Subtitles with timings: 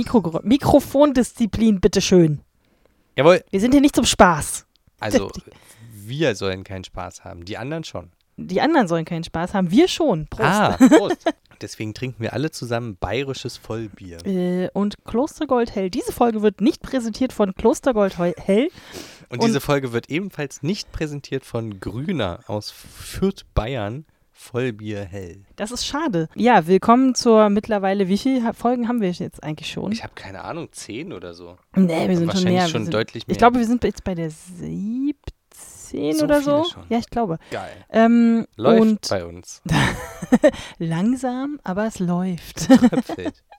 [0.00, 2.40] Mikro Mikrofondisziplin, bitteschön.
[3.16, 3.44] Jawohl.
[3.50, 4.64] Wir sind hier nicht zum Spaß.
[4.98, 5.30] Also,
[5.92, 7.44] wir sollen keinen Spaß haben.
[7.44, 8.10] Die anderen schon.
[8.38, 9.70] Die anderen sollen keinen Spaß haben.
[9.70, 10.26] Wir schon.
[10.28, 10.48] Prost.
[10.48, 11.26] Ah, Prost.
[11.60, 14.24] Deswegen trinken wir alle zusammen bayerisches Vollbier.
[14.24, 15.90] Äh, und Klostergold Hell.
[15.90, 18.70] Diese Folge wird nicht präsentiert von Klostergold Hell.
[19.28, 24.06] Und, diese Folge wird ebenfalls nicht präsentiert von Grüner aus Fürth, Bayern.
[24.40, 25.44] Vollbier hell.
[25.56, 26.28] Das ist schade.
[26.34, 29.92] Ja, willkommen zur mittlerweile, wie viele Folgen haben wir jetzt eigentlich schon?
[29.92, 31.58] Ich habe keine Ahnung, zehn oder so.
[31.76, 32.66] Nee, wir sind schon mehr.
[32.66, 33.32] schon sind, deutlich mehr.
[33.32, 36.64] Ich glaube, wir sind jetzt bei der 17 so oder so.
[36.64, 36.84] Schon.
[36.88, 37.38] Ja, ich glaube.
[37.50, 37.84] Geil.
[37.90, 39.62] Ähm, läuft und bei uns.
[40.78, 42.66] langsam, aber es läuft.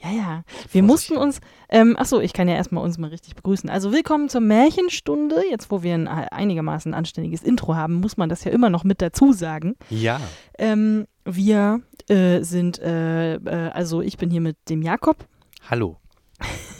[0.00, 0.44] Ja, ja.
[0.70, 3.68] Wir mussten uns, ähm, achso, ich kann ja erstmal uns mal richtig begrüßen.
[3.68, 5.42] Also willkommen zur Märchenstunde.
[5.50, 9.02] Jetzt, wo wir ein einigermaßen anständiges Intro haben, muss man das ja immer noch mit
[9.02, 9.74] dazu sagen.
[9.90, 10.20] Ja.
[10.56, 15.26] Ähm, wir äh, sind, äh, äh, also ich bin hier mit dem Jakob.
[15.68, 15.96] Hallo.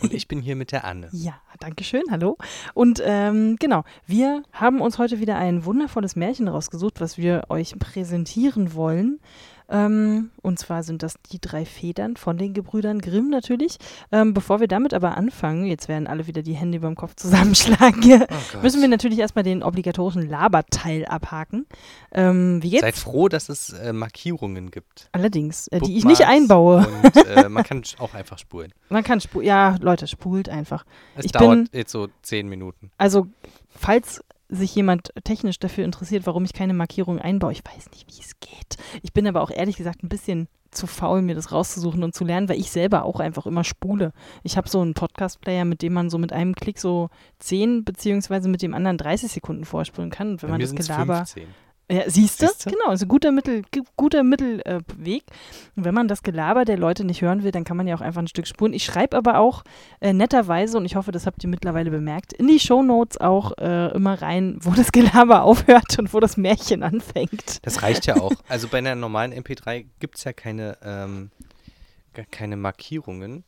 [0.00, 1.08] Und ich bin hier mit der Anne.
[1.12, 2.36] Ja, danke schön, hallo.
[2.72, 7.76] Und ähm, genau, wir haben uns heute wieder ein wundervolles Märchen rausgesucht, was wir euch
[7.80, 9.18] präsentieren wollen.
[9.70, 13.78] Ähm, und zwar sind das die drei Federn von den Gebrüdern Grimm natürlich.
[14.10, 17.16] Ähm, bevor wir damit aber anfangen, jetzt werden alle wieder die Hände über dem Kopf
[17.16, 21.66] zusammenschlagen, oh müssen wir natürlich erstmal den obligatorischen Laberteil abhaken.
[22.12, 22.82] Ähm, wie geht's?
[22.82, 25.08] Seid froh, dass es äh, Markierungen gibt.
[25.12, 26.86] Allerdings, äh, die ich nicht einbaue.
[27.02, 28.72] Und äh, man kann auch einfach spulen.
[28.88, 30.84] Man kann spulen, ja, Leute, spult einfach.
[31.16, 32.90] Es ich dauert jetzt so zehn Minuten.
[32.96, 33.26] Also,
[33.68, 37.52] falls sich jemand technisch dafür interessiert, warum ich keine Markierung einbaue.
[37.52, 38.76] Ich weiß nicht, wie es geht.
[39.02, 42.24] Ich bin aber auch ehrlich gesagt ein bisschen zu faul, mir das rauszusuchen und zu
[42.24, 44.12] lernen, weil ich selber auch einfach immer spule.
[44.42, 48.48] Ich habe so einen Podcast-Player, mit dem man so mit einem Klick so 10 beziehungsweise
[48.48, 50.32] mit dem anderen 30 Sekunden vorspulen kann.
[50.32, 51.16] Und wenn Bei man das Gelaber.
[51.16, 51.48] 15.
[51.90, 52.46] Ja, siehst du?
[52.66, 53.62] Genau, also guter Mittel,
[53.96, 55.22] guter Mittelweg.
[55.74, 58.02] Und wenn man das Gelaber der Leute nicht hören will, dann kann man ja auch
[58.02, 58.74] einfach ein Stück spuren.
[58.74, 59.64] Ich schreibe aber auch
[60.00, 63.90] äh, netterweise, und ich hoffe, das habt ihr mittlerweile bemerkt, in die Shownotes auch äh,
[63.92, 67.64] immer rein, wo das Gelaber aufhört und wo das Märchen anfängt.
[67.64, 68.32] Das reicht ja auch.
[68.48, 71.30] Also bei einer normalen MP3 gibt es ja keine, ähm,
[72.30, 73.44] keine Markierungen.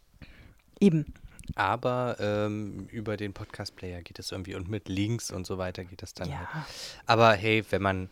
[0.81, 1.13] Eben.
[1.57, 6.01] Aber ähm, über den Podcast-Player geht das irgendwie und mit Links und so weiter geht
[6.01, 6.31] das dann.
[6.31, 6.49] Ja.
[6.53, 6.65] Halt.
[7.07, 8.09] Aber hey, wenn man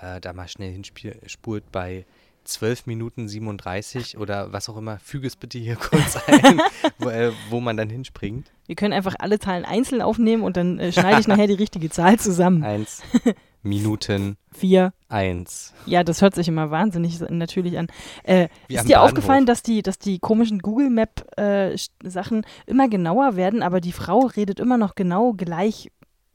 [0.00, 2.04] äh, da mal schnell hinspurt bei
[2.44, 6.60] 12 Minuten 37 oder was auch immer, füge es bitte hier kurz ein,
[6.98, 8.52] wo, äh, wo, man dann hinspringt.
[8.66, 11.90] Wir können einfach alle Zahlen einzeln aufnehmen und dann äh, schneide ich nachher die richtige
[11.90, 12.62] Zahl zusammen.
[12.62, 13.02] Eins,
[13.62, 14.36] Minuten.
[14.52, 14.92] Vier.
[15.08, 15.72] Eins.
[15.86, 17.86] Ja, das hört sich immer wahnsinnig natürlich an.
[18.24, 23.36] Äh, ist dir aufgefallen, dass die, dass die komischen Google Map äh, Sachen immer genauer
[23.36, 25.90] werden, aber die Frau redet immer noch genau gleich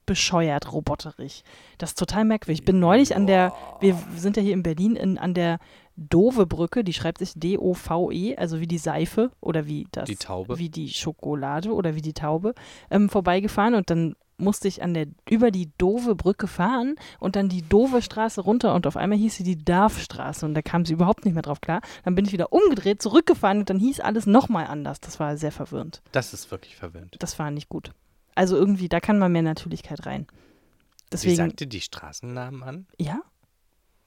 [0.09, 1.43] bescheuert, roboterig.
[1.77, 2.61] Das ist total merkwürdig.
[2.61, 5.59] Ich bin neulich an der, wir sind ja hier in Berlin, in, an der
[5.95, 10.57] Dove-Brücke, die schreibt sich D-O-V-E, also wie die Seife oder wie das, Die Taube.
[10.57, 12.55] wie die Schokolade oder wie die Taube,
[12.89, 17.49] ähm, vorbeigefahren und dann musste ich an der, über die doofe Brücke fahren und dann
[17.49, 20.93] die doofe Straße runter und auf einmal hieß sie die Darfstraße und da kam sie
[20.93, 21.81] überhaupt nicht mehr drauf klar.
[22.05, 25.01] Dann bin ich wieder umgedreht, zurückgefahren und dann hieß alles nochmal anders.
[25.01, 26.01] Das war sehr verwirrend.
[26.13, 27.17] Das ist wirklich verwirrend.
[27.19, 27.91] Das war nicht gut.
[28.35, 30.27] Also irgendwie, da kann man mehr Natürlichkeit rein.
[30.29, 32.87] Wie Deswegen, sagte die Straßennamen an?
[32.97, 33.19] ja.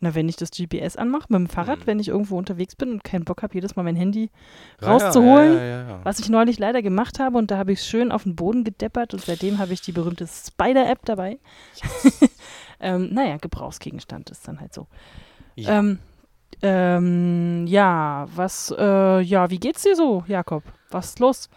[0.05, 1.87] Na, wenn ich das GPS anmache mit dem Fahrrad, Hm.
[1.87, 4.31] wenn ich irgendwo unterwegs bin und keinen Bock habe, jedes Mal mein Handy
[4.81, 7.87] Ja, rauszuholen, Ja, ja, was ich neulich leider gemacht habe und da habe ich es
[7.87, 11.39] schön auf den Boden gedeppert und seitdem habe ich die berühmte Spider-App dabei.
[12.81, 14.89] ähm, naja, Gebrauchsgegenstand ist dann halt so.
[15.55, 15.79] Ja.
[15.79, 16.01] Ähm,
[16.63, 20.65] ähm, ja, was, äh, ja, wie geht's dir so, Jakob?
[20.91, 21.49] Was ist los?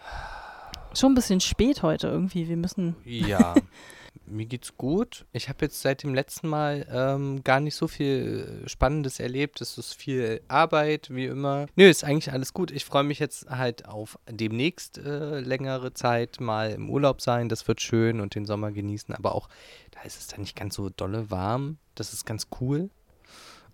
[0.96, 2.48] Schon ein bisschen spät heute irgendwie.
[2.48, 2.96] Wir müssen.
[3.04, 3.54] Ja,
[4.26, 5.26] mir geht's gut.
[5.32, 9.60] Ich habe jetzt seit dem letzten Mal ähm, gar nicht so viel äh, Spannendes erlebt.
[9.60, 11.66] Es ist viel Arbeit, wie immer.
[11.76, 12.70] Nö, ist eigentlich alles gut.
[12.70, 17.50] Ich freue mich jetzt halt auf demnächst äh, längere Zeit mal im Urlaub sein.
[17.50, 19.14] Das wird schön und den Sommer genießen.
[19.14, 19.50] Aber auch,
[19.90, 21.76] da ist es dann nicht ganz so dolle warm.
[21.94, 22.88] Das ist ganz cool.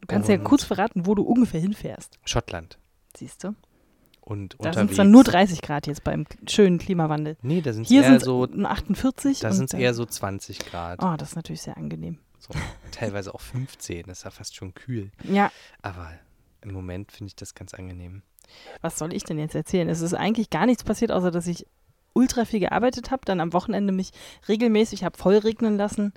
[0.00, 2.18] Du kannst ja Und kurz verraten, wo du ungefähr hinfährst.
[2.24, 2.78] Schottland.
[3.16, 3.54] Siehst du?
[4.24, 7.36] Und Da sind es dann nur 30 Grad jetzt beim schönen Klimawandel.
[7.42, 9.40] Nee, da sind es eher so, es 48.
[9.40, 11.02] da sind es eher so 20 Grad.
[11.02, 12.18] Oh, das ist natürlich sehr angenehm.
[12.38, 12.54] So,
[12.92, 14.04] teilweise auch 15.
[14.06, 15.10] Das ist ja fast schon kühl.
[15.24, 15.50] Ja,
[15.82, 16.12] Aber
[16.60, 18.22] im Moment finde ich das ganz angenehm.
[18.80, 19.88] was soll ich denn jetzt erzählen?
[19.88, 21.66] Es ist eigentlich gar nichts passiert, außer dass ich
[22.14, 24.10] ultra viel gearbeitet habe, dann am Wochenende mich
[24.48, 26.12] regelmäßig habe voll regnen lassen.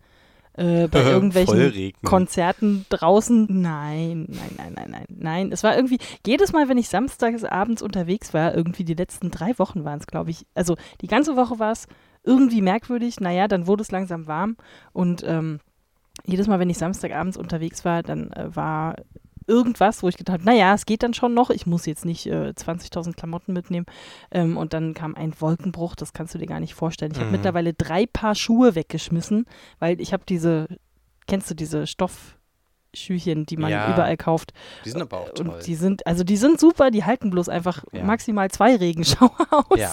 [0.57, 1.93] Äh, bei irgendwelchen.
[2.03, 3.47] Konzerten draußen.
[3.49, 5.51] Nein, nein, nein, nein, nein, nein.
[5.51, 9.57] Es war irgendwie, jedes Mal, wenn ich samstags abends unterwegs war, irgendwie die letzten drei
[9.59, 10.45] Wochen waren es, glaube ich.
[10.55, 11.87] Also die ganze Woche war es
[12.23, 13.19] irgendwie merkwürdig.
[13.19, 14.55] Naja, dann wurde es langsam warm
[14.93, 15.59] und ähm,
[16.23, 18.95] jedes Mal, wenn ich Samstagabends unterwegs war, dann äh, war
[19.47, 21.49] irgendwas, wo ich gedacht habe, naja, es geht dann schon noch.
[21.49, 23.85] Ich muss jetzt nicht äh, 20.000 Klamotten mitnehmen.
[24.31, 27.11] Ähm, und dann kam ein Wolkenbruch, das kannst du dir gar nicht vorstellen.
[27.11, 27.33] Ich habe Mhm.
[27.33, 29.45] mittlerweile drei Paar Schuhe weggeschmissen,
[29.79, 30.67] weil ich habe diese,
[31.27, 31.87] kennst du diese
[32.95, 33.93] Stoffschüchen, die man Ja.
[33.93, 34.53] überall kauft?
[34.85, 35.49] Die sind aber auch toll.
[35.49, 38.03] Und die sind, also die sind super, die halten bloß einfach Ja.
[38.03, 39.77] maximal zwei Regenschauer aus.
[39.79, 39.91] Ja.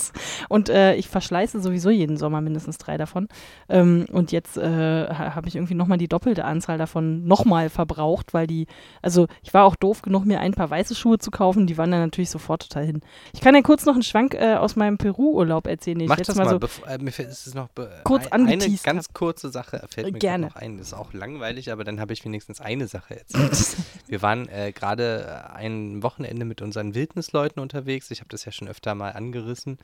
[0.49, 3.29] Und äh, ich verschleiße sowieso jeden Sommer mindestens drei davon.
[3.69, 8.35] Ähm, und jetzt äh, ha- habe ich irgendwie nochmal die doppelte Anzahl davon nochmal verbraucht,
[8.35, 8.67] weil die,
[9.03, 11.91] also ich war auch doof genug, mir ein paar weiße Schuhe zu kaufen, die waren
[11.91, 13.01] dann natürlich sofort total hin.
[13.33, 16.29] Ich kann ja kurz noch einen Schwank äh, aus meinem Peru-Urlaub erzählen, Mach ich jetzt
[16.29, 16.59] das mal so.
[16.87, 17.69] äh, mir fällt, es noch
[18.05, 20.47] Kurz ein, eine ganz kurze Sache fällt mir Gerne.
[20.47, 20.79] noch ein.
[20.79, 23.77] Das ist auch langweilig, aber dann habe ich wenigstens eine Sache erzählt.
[24.07, 28.11] Wir waren äh, gerade äh, ein Wochenende mit unseren Wildnisleuten unterwegs.
[28.11, 29.79] Ich habe das ja schon öfter mal angerissen.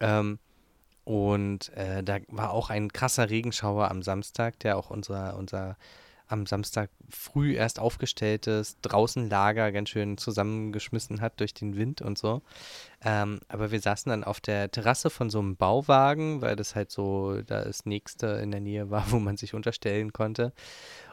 [0.00, 0.38] Ähm,
[1.04, 5.76] und äh, da war auch ein krasser Regenschauer am Samstag, der auch unser, unser
[6.28, 12.42] am Samstag früh erst aufgestelltes Draußenlager ganz schön zusammengeschmissen hat durch den Wind und so.
[13.02, 16.90] Ähm, aber wir saßen dann auf der Terrasse von so einem Bauwagen, weil das halt
[16.90, 20.52] so das nächste in der Nähe war, wo man sich unterstellen konnte.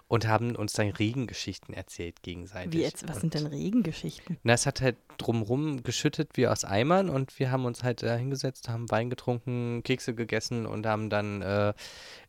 [0.07, 2.73] Und haben uns dann Regengeschichten erzählt gegenseitig.
[2.73, 4.37] Wie jetzt, was sind denn Regengeschichten?
[4.43, 8.15] Na, es hat halt drumrum geschüttet wie aus Eimern und wir haben uns halt da
[8.15, 11.73] hingesetzt, haben Wein getrunken, Kekse gegessen und haben dann äh,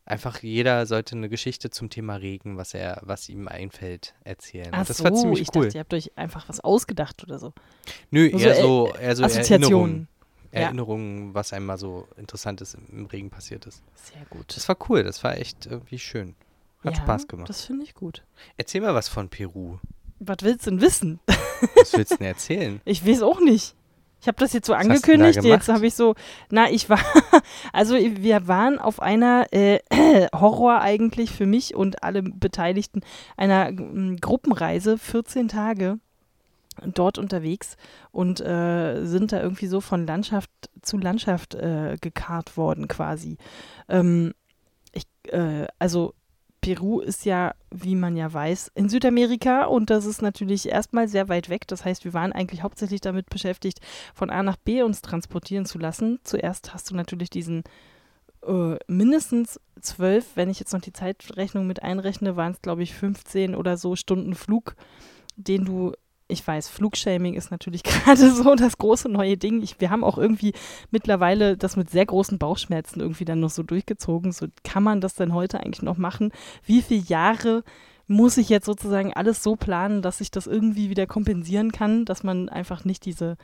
[0.05, 4.69] einfach jeder sollte eine Geschichte zum Thema Regen, was er, was ihm einfällt, erzählen.
[4.71, 5.65] Ach und das so, war ziemlich ich cool.
[5.65, 7.53] dachte, ihr habt euch einfach was ausgedacht oder so.
[8.09, 10.07] Nö, so, eher so, eher so Erinnerungen, Assoziationen.
[10.51, 10.61] Ja.
[10.61, 13.83] Erinnerungen, was einem mal so Interessantes im, im Regen passiert ist.
[13.93, 14.55] Sehr gut.
[14.55, 16.35] Das war cool, das war echt irgendwie schön.
[16.83, 17.49] Hat ja, Spaß gemacht.
[17.49, 18.23] Das finde ich gut.
[18.55, 19.77] Erzähl mal was von Peru.
[20.19, 21.19] Was willst du denn wissen?
[21.75, 22.81] Was willst du denn erzählen?
[22.85, 23.75] Ich weiß auch nicht.
[24.19, 25.43] Ich habe das jetzt so da angekündigt.
[25.43, 26.15] Jetzt habe ich so,
[26.49, 26.99] na, ich war,
[27.73, 29.79] also wir waren auf einer äh,
[30.33, 33.01] Horror eigentlich für mich und alle Beteiligten
[33.37, 35.99] einer mm, Gruppenreise, 14 Tage
[36.85, 37.75] dort unterwegs
[38.11, 40.51] und äh, sind da irgendwie so von Landschaft
[40.81, 43.37] zu Landschaft äh, gekarrt worden quasi.
[43.87, 44.33] Ähm,
[44.93, 46.13] ich, äh, also
[46.67, 51.29] Peru ist ja, wie man ja weiß, in Südamerika und das ist natürlich erstmal sehr
[51.29, 51.65] weit weg.
[51.65, 53.79] Das heißt, wir waren eigentlich hauptsächlich damit beschäftigt,
[54.13, 56.19] von A nach B uns transportieren zu lassen.
[56.25, 57.63] Zuerst hast du natürlich diesen
[58.45, 62.93] äh, mindestens zwölf, wenn ich jetzt noch die Zeitrechnung mit einrechne, waren es, glaube ich,
[62.93, 64.75] 15 oder so Stunden Flug,
[65.37, 65.93] den du
[66.27, 69.61] ich weiß, Flugshaming ist natürlich gerade so das große neue Ding.
[69.61, 70.53] Ich, wir haben auch irgendwie
[70.91, 74.31] mittlerweile das mit sehr großen Bauchschmerzen irgendwie dann noch so durchgezogen.
[74.31, 76.31] So kann man das denn heute eigentlich noch machen?
[76.65, 77.63] Wie viele Jahre
[78.07, 82.23] muss ich jetzt sozusagen alles so planen, dass ich das irgendwie wieder kompensieren kann, dass
[82.23, 83.37] man einfach nicht diese,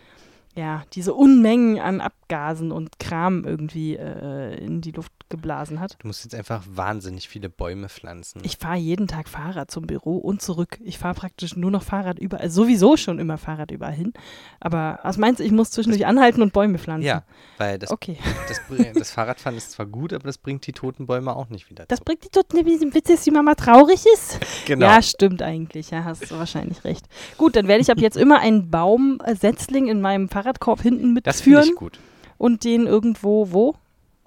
[0.56, 5.98] ja, diese Unmengen an Abgasen und Kram irgendwie äh, in die Luft geblasen hat.
[6.00, 8.42] Du musst jetzt einfach wahnsinnig viele Bäume pflanzen.
[8.44, 10.78] Ich fahre jeden Tag Fahrrad zum Büro und zurück.
[10.84, 14.14] Ich fahre praktisch nur noch Fahrrad überall, sowieso schon immer Fahrrad überall hin.
[14.60, 17.08] Aber was meinst du, ich muss zwischendurch anhalten und Bäume pflanzen?
[17.08, 17.24] ja,
[17.58, 18.18] weil das, Okay.
[18.48, 18.62] das,
[18.94, 21.98] das Fahrradfahren ist zwar gut, aber das bringt die toten Bäume auch nicht wieder Das
[22.00, 22.20] zurück.
[22.20, 24.40] bringt die ein bisschen Witz, dass die Mama traurig ist?
[24.66, 24.86] Genau.
[24.86, 25.90] Ja, stimmt eigentlich.
[25.92, 27.06] Ja, hast du wahrscheinlich recht.
[27.38, 31.59] Gut, dann werde ich ab jetzt immer einen Baumsetzling in meinem Fahrradkorb hinten das finde
[31.59, 32.00] mitführen ich gut.
[32.38, 33.76] und den irgendwo wo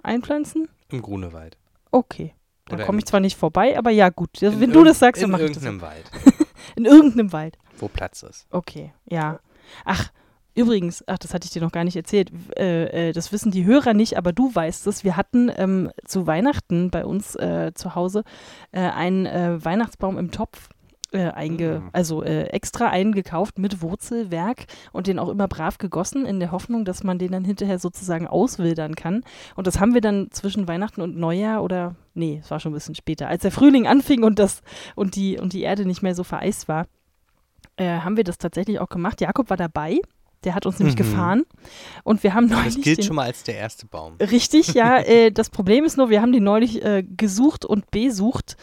[0.02, 0.68] einpflanzen?
[0.90, 1.56] Im Grunewald.
[1.90, 2.34] Okay.
[2.68, 4.42] Da komme ich zwar nicht vorbei, aber ja, gut.
[4.42, 5.62] In Wenn du das sagst, dann In mache ich das.
[5.62, 6.10] irgendeinem Wald,
[6.76, 7.58] In irgendeinem Wald.
[7.78, 8.46] wo Platz ist.
[8.50, 9.38] Okay, ja.
[9.84, 10.10] Ach,
[10.56, 12.32] übrigens, ach, das hatte ich dir noch gar nicht erzählt.
[12.58, 15.04] Äh, äh, das wissen die Hörer nicht, aber du weißt es.
[15.04, 18.24] Wir hatten ähm, zu Weihnachten bei uns äh, zu Hause
[18.72, 20.68] äh, einen äh, Weihnachtsbaum im Topf.
[21.16, 21.90] Äh, einge Mm.
[21.92, 26.84] also äh, extra eingekauft mit Wurzelwerk und den auch immer brav gegossen in der Hoffnung,
[26.84, 29.22] dass man den dann hinterher sozusagen auswildern kann.
[29.54, 32.74] Und das haben wir dann zwischen Weihnachten und Neujahr oder nee, es war schon ein
[32.74, 34.62] bisschen später, als der Frühling anfing und das
[34.94, 36.86] und die und die Erde nicht mehr so vereist war,
[37.76, 39.20] äh, haben wir das tatsächlich auch gemacht.
[39.20, 40.00] Jakob war dabei.
[40.44, 40.98] Der hat uns nämlich Mhm.
[40.98, 41.42] gefahren.
[42.04, 42.74] Und wir haben neulich.
[42.76, 44.14] Das gilt den, schon mal als der erste Baum.
[44.20, 44.98] Richtig, ja.
[44.98, 48.56] äh, das Problem ist nur, wir haben die neulich äh, gesucht und besucht.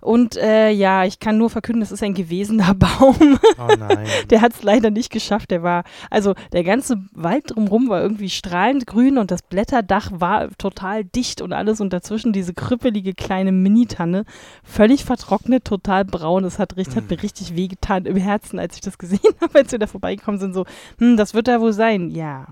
[0.00, 3.38] Und äh, ja, ich kann nur verkünden, das ist ein gewesener Baum.
[3.58, 4.06] Oh nein.
[4.30, 5.50] Der hat es leider nicht geschafft.
[5.50, 10.48] Der war, also der ganze Wald drumherum war irgendwie strahlend grün und das Blätterdach war
[10.58, 14.24] total dicht und alles und dazwischen diese krüppelige kleine Mini-Tanne,
[14.62, 16.42] völlig vertrocknet, total braun.
[16.42, 19.72] Das hat, richtig, hat mir richtig wehgetan im Herzen, als ich das gesehen habe, als
[19.72, 20.54] wir da vorbeigekommen sind.
[20.54, 20.64] So,
[20.98, 22.10] hm, das wird da wohl sein.
[22.10, 22.46] Ja,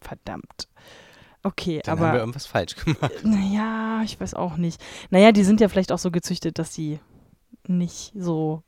[0.00, 0.68] verdammt.
[1.42, 3.12] Okay, Dann haben wir aber irgendwas falsch gemacht.
[3.22, 4.80] naja, ich weiß auch nicht.
[5.10, 7.00] Naja, die sind ja vielleicht auch so gezüchtet, dass die
[7.66, 8.62] nicht so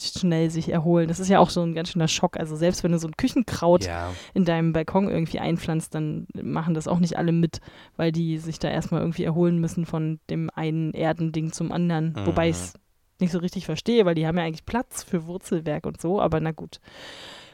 [0.00, 1.08] schnell sich erholen.
[1.08, 2.36] Das ist ja auch so ein ganz schöner Schock.
[2.36, 6.74] Also selbst wenn du so ein Küchenkraut Ja, in deinem Balkon irgendwie einpflanzt, dann machen
[6.74, 7.60] das auch nicht alle mit,
[7.96, 12.14] weil die sich da erstmal irgendwie erholen müssen von dem einen Erdending zum anderen.
[12.16, 12.26] Mhm.
[12.26, 12.74] Wobei es
[13.20, 16.40] nicht so richtig verstehe, weil die haben ja eigentlich Platz für Wurzelwerk und so, aber
[16.40, 16.80] na gut.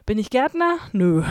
[0.07, 0.79] Bin ich Gärtner?
[0.93, 1.23] Nö.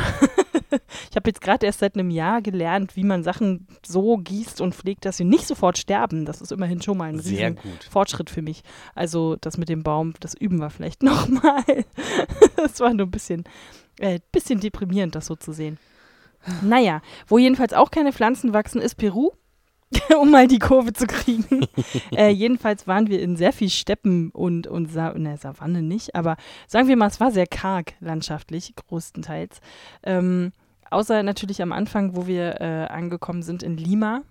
[1.09, 4.73] ich habe jetzt gerade erst seit einem Jahr gelernt, wie man Sachen so gießt und
[4.73, 6.25] pflegt, dass sie nicht sofort sterben.
[6.25, 7.83] Das ist immerhin schon mal ein Sehr riesen gut.
[7.89, 8.63] Fortschritt für mich.
[8.95, 11.63] Also das mit dem Baum, das üben wir vielleicht nochmal.
[12.55, 13.43] das war nur ein bisschen,
[13.99, 15.77] äh, bisschen deprimierend, das so zu sehen.
[16.61, 19.31] Naja, wo jedenfalls auch keine Pflanzen wachsen, ist Peru.
[20.19, 21.67] um mal die Kurve zu kriegen.
[22.15, 26.38] äh, jedenfalls waren wir in sehr viel Steppen und, und Sa ne, Savanne nicht, aber
[26.67, 29.59] sagen wir mal, es war sehr karg landschaftlich, größtenteils.
[30.03, 30.51] Ähm,
[30.89, 34.21] außer natürlich am Anfang, wo wir äh, angekommen sind in Lima.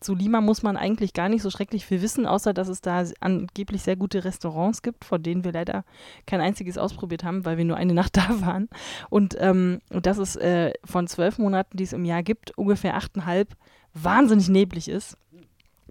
[0.00, 3.04] Zu Lima muss man eigentlich gar nicht so schrecklich viel wissen, außer dass es da
[3.20, 5.84] angeblich sehr gute Restaurants gibt, von denen wir leider
[6.26, 8.68] kein einziges ausprobiert haben, weil wir nur eine Nacht da waren.
[9.08, 13.56] Und ähm, das ist äh, von zwölf Monaten, die es im Jahr gibt, ungefähr achteinhalb
[13.94, 15.16] wahnsinnig neblig ist.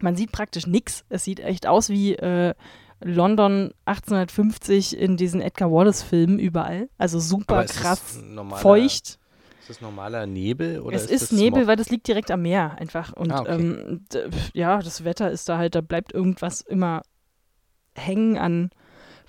[0.02, 1.04] Man sieht praktisch nichts.
[1.10, 2.54] Es sieht echt aus wie äh,
[3.02, 6.90] London 1850 in diesen Edgar Wallace-Filmen überall.
[6.98, 9.20] Also super krass normaler- feucht.
[9.62, 11.68] Ist das normaler Nebel oder es ist, ist, Nebel, Smog?
[11.68, 13.14] weil das liegt direkt am Meer einfach.
[13.14, 13.56] Und Ah, okay.
[13.56, 14.06] ähm,
[14.54, 17.02] ja, das Wetter ist da halt, da bleibt irgendwas immer
[17.96, 18.70] hängen an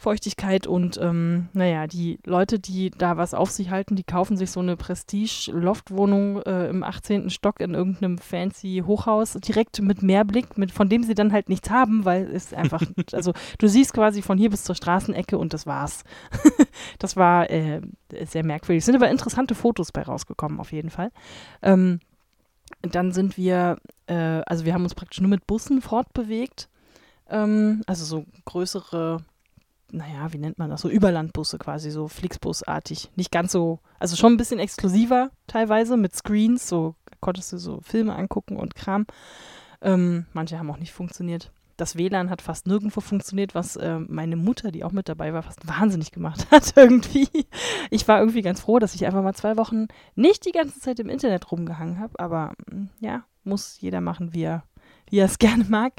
[0.00, 4.50] Feuchtigkeit und ähm, naja, die Leute, die da was auf sich halten, die kaufen sich
[4.50, 7.28] so eine Prestige-Loftwohnung äh, im 18.
[7.28, 11.68] Stock in irgendeinem fancy Hochhaus, direkt mit Meerblick, mit, von dem sie dann halt nichts
[11.68, 15.66] haben, weil es einfach, also du siehst quasi von hier bis zur Straßenecke und das
[15.66, 16.02] war's.
[16.98, 17.82] das war äh,
[18.24, 18.80] sehr merkwürdig.
[18.80, 21.10] Es sind aber interessante Fotos bei rausgekommen, auf jeden Fall.
[21.60, 22.00] Ähm,
[22.80, 23.76] dann sind wir,
[24.06, 24.14] äh,
[24.46, 26.70] also wir haben uns praktisch nur mit Bussen fortbewegt.
[27.28, 29.18] Ähm, also so größere,
[29.92, 30.82] naja, wie nennt man das?
[30.82, 33.10] So Überlandbusse quasi, so Flixbus-artig.
[33.16, 37.80] Nicht ganz so, also schon ein bisschen exklusiver teilweise mit Screens, so konntest du so
[37.80, 39.06] Filme angucken und Kram.
[39.82, 41.52] Ähm, manche haben auch nicht funktioniert.
[41.76, 45.42] Das WLAN hat fast nirgendwo funktioniert, was äh, meine Mutter, die auch mit dabei war,
[45.42, 47.28] fast wahnsinnig gemacht hat irgendwie.
[47.90, 51.00] Ich war irgendwie ganz froh, dass ich einfach mal zwei Wochen nicht die ganze Zeit
[51.00, 54.64] im Internet rumgehangen habe, aber mm, ja, muss jeder machen, wie er,
[55.10, 55.94] wie er es gerne mag.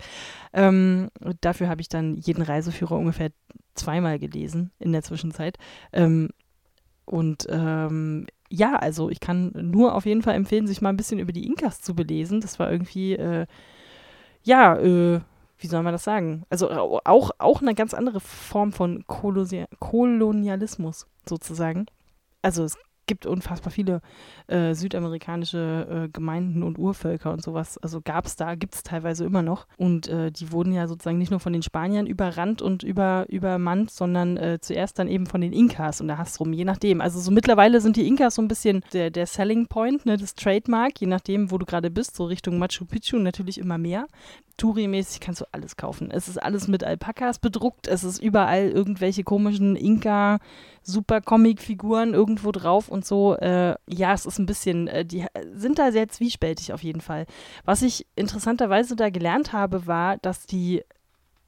[0.53, 1.10] Ähm,
[1.41, 3.32] dafür habe ich dann jeden Reiseführer ungefähr
[3.75, 5.58] zweimal gelesen in der Zwischenzeit.
[5.94, 6.30] Ähm,
[7.06, 11.20] und ähm, ja, also ich kann nur auf jeden Fall empfehlen, sich mal ein bisschen
[11.20, 12.41] über die Inkas zu belesen.
[12.41, 13.46] Das war irgendwie, äh,
[14.44, 15.20] ja, äh,
[15.60, 16.44] wie soll man das sagen?
[16.50, 21.86] Also au- auch, auch eine ganz andere Form von Kolosia Kolonialismus sozusagen.
[22.41, 22.77] Also es
[23.12, 24.00] gibt unfassbar viele
[24.48, 27.77] äh, südamerikanische äh, Gemeinden und Urvölker und sowas.
[27.77, 29.68] Also gab es da, gibt es teilweise immer noch.
[29.75, 33.91] Und äh, die wurden ja sozusagen nicht nur von den Spaniern überrannt und über, übermannt,
[33.91, 37.01] sondern äh, zuerst dann eben von den Inkas und da hast rum, je nachdem.
[37.01, 40.36] Also so mittlerweile sind die Inkas so ein bisschen der, der Selling Point, ne, das
[40.36, 44.08] Trademark, je nachdem, wo du gerade bist, so Richtung Machu Picchu natürlich immer mehr.
[44.58, 46.12] Touri-mäßig kannst du alles kaufen.
[46.12, 50.39] Es ist alles mit Alpakas bedruckt, es ist überall irgendwelche komischen Inka-
[50.84, 53.36] super Comic-Figuren irgendwo drauf und so.
[53.36, 57.26] Äh, ja, es ist ein bisschen, äh, die sind da sehr zwiespältig auf jeden Fall.
[57.66, 60.84] Was ich interessanterweise da gelernt habe, war, dass die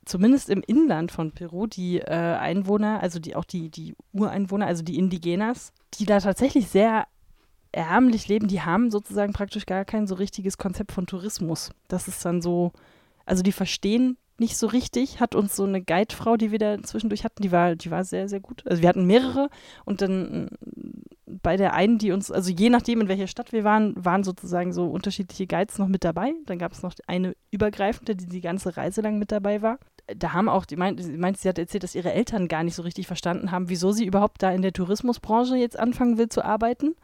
[0.06, 4.84] zumindest im Inland von Peru die äh, Einwohner, also die auch die, die Ureinwohner, also
[4.84, 7.08] die Indigenas, die da tatsächlich sehr
[7.72, 11.72] ärmlich leben, die haben sozusagen praktisch gar kein so richtiges Konzept von Tourismus.
[11.88, 12.72] Das ist dann so,
[13.26, 17.24] also die verstehen nicht so richtig, hat uns so eine Guidefrau, die wir da zwischendurch
[17.24, 18.64] hatten, die war, die war sehr, sehr gut.
[18.66, 19.50] Also wir hatten mehrere
[19.86, 20.48] und dann mm,
[21.42, 24.74] bei der einen, die uns, also je nachdem, in welcher Stadt wir waren, waren sozusagen
[24.74, 26.34] so unterschiedliche Guides noch mit dabei.
[26.46, 29.80] Dann gab es noch eine übergreifende, die die ganze Reise lang mit dabei war.
[30.18, 32.76] Da haben auch, die meint, sie meint, sie hat erzählt, dass ihre Eltern gar nicht
[32.76, 36.44] so richtig verstanden haben, wieso sie überhaupt da in der Tourismusbranche jetzt anfangen will zu
[36.44, 36.96] arbeiten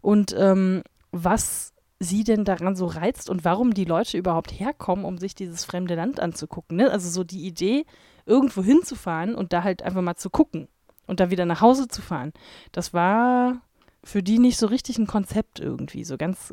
[0.00, 1.71] und ähm, was
[2.02, 5.94] sie denn daran so reizt und warum die Leute überhaupt herkommen, um sich dieses fremde
[5.94, 6.76] Land anzugucken.
[6.76, 6.90] Ne?
[6.90, 7.84] Also so die Idee,
[8.26, 10.68] irgendwo hinzufahren und da halt einfach mal zu gucken
[11.06, 12.32] und da wieder nach Hause zu fahren,
[12.72, 13.60] das war
[14.04, 16.04] für die nicht so richtig ein Konzept irgendwie.
[16.04, 16.52] So ganz,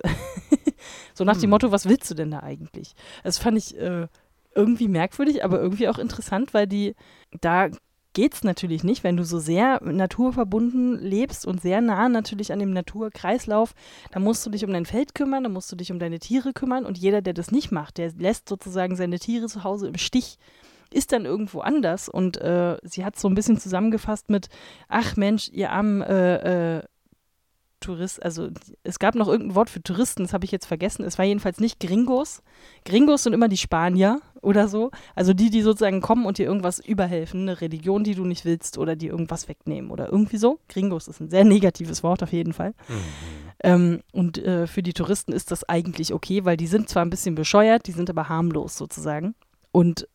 [1.14, 1.50] so nach dem Hm.
[1.52, 2.96] Motto, was willst du denn da eigentlich?
[3.24, 4.08] Das fand ich äh,
[4.56, 6.96] irgendwie merkwürdig, aber irgendwie auch interessant, weil die,
[7.42, 7.70] da
[8.14, 12.72] geht's natürlich nicht, wenn du so sehr naturverbunden lebst und sehr nah natürlich an dem
[12.72, 13.74] Naturkreislauf,
[14.12, 16.54] da musst du dich um dein Feld kümmern, da musst du dich um deine Tiere
[16.54, 19.98] kümmern und jeder, der das nicht macht, der lässt sozusagen seine Tiere zu Hause im
[19.98, 20.38] Stich,
[20.92, 24.50] ist dann irgendwo anders und äh, sie hat so ein bisschen zusammengefasst mit,
[24.88, 26.84] ach Mensch, ihr armen äh, äh,
[27.80, 28.50] Tourist, also
[28.84, 31.04] es gab noch irgendein Wort für Touristen, das habe ich jetzt vergessen.
[31.04, 32.42] Es war jedenfalls nicht Gringos.
[32.86, 34.92] Gringos sind immer die Spanier oder so.
[35.16, 38.78] Also die, die sozusagen kommen und dir irgendwas überhelfen, eine Religion, die du nicht willst
[38.78, 40.60] oder dir irgendwas wegnehmen oder irgendwie so.
[40.70, 42.74] Gringos ist ein sehr negatives Wort auf jeden Fall.
[42.88, 42.94] Mhm.
[43.64, 47.10] Ähm, und äh, für die Touristen ist das eigentlich okay, weil die sind zwar ein
[47.10, 49.36] bisschen bescheuert, die sind aber harmlos sozusagen.
[49.72, 50.08] Und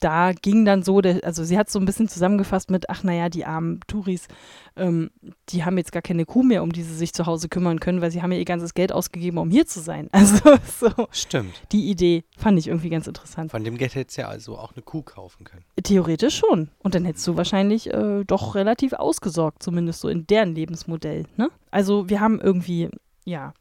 [0.00, 3.28] da ging dann so, der, also sie hat so ein bisschen zusammengefasst mit, ach naja,
[3.28, 4.28] die armen Touris,
[4.76, 5.10] ähm,
[5.50, 8.00] die haben jetzt gar keine Kuh mehr, um die sie sich zu Hause kümmern können,
[8.00, 10.08] weil sie haben ja ihr ganzes Geld ausgegeben, um hier zu sein.
[10.20, 11.08] Also so.
[11.12, 11.62] Stimmt.
[11.72, 13.50] Die Idee fand ich irgendwie ganz interessant.
[13.50, 15.64] Von dem Geld hättest du ja also auch eine Kuh kaufen können.
[15.82, 16.68] Theoretisch schon.
[16.78, 21.24] Und dann hättest du wahrscheinlich äh, doch relativ ausgesorgt, zumindest so in deren Lebensmodell.
[21.36, 21.48] Ne?
[21.70, 22.90] Also wir haben irgendwie,
[23.24, 23.54] ja,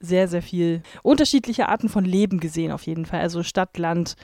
[0.00, 3.20] sehr, sehr viel unterschiedliche Arten von Leben gesehen, auf jeden Fall.
[3.20, 4.16] Also Stadt, Land,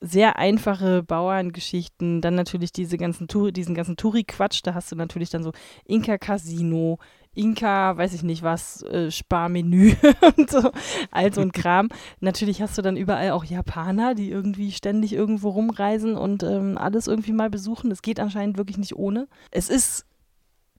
[0.00, 5.30] sehr einfache Bauerngeschichten, dann natürlich diese ganzen Tour, diesen ganzen Touri-Quatsch, da hast du natürlich
[5.30, 5.52] dann so
[5.86, 6.98] Inka-Casino,
[7.34, 9.94] Inka, weiß ich nicht was, äh, Sparmenü
[10.36, 10.70] und so,
[11.10, 11.88] all so ein Kram.
[12.20, 17.06] natürlich hast du dann überall auch Japaner, die irgendwie ständig irgendwo rumreisen und ähm, alles
[17.06, 17.90] irgendwie mal besuchen.
[17.90, 19.28] Das geht anscheinend wirklich nicht ohne.
[19.50, 20.07] Es ist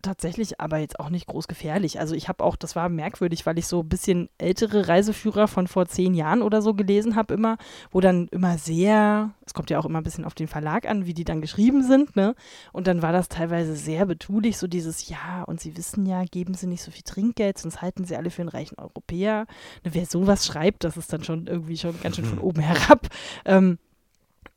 [0.02, 2.00] tatsächlich aber jetzt auch nicht groß gefährlich.
[2.00, 5.68] Also ich habe auch, das war merkwürdig, weil ich so ein bisschen ältere Reiseführer von
[5.68, 7.58] vor zehn Jahren oder so gelesen habe immer,
[7.92, 11.06] wo dann immer sehr, es kommt ja auch immer ein bisschen auf den Verlag an,
[11.06, 12.36] wie die dann geschrieben sind, ne?
[12.72, 16.54] Und dann war das teilweise sehr betulich, so dieses, ja, und Sie wissen ja, geben
[16.54, 19.46] Sie nicht so viel Trinkgeld, sonst halten Sie alle für einen reichen Europäer.
[19.84, 23.08] Ne, wer sowas schreibt, das ist dann schon irgendwie schon ganz schön von oben herab.
[23.46, 23.80] Ähm,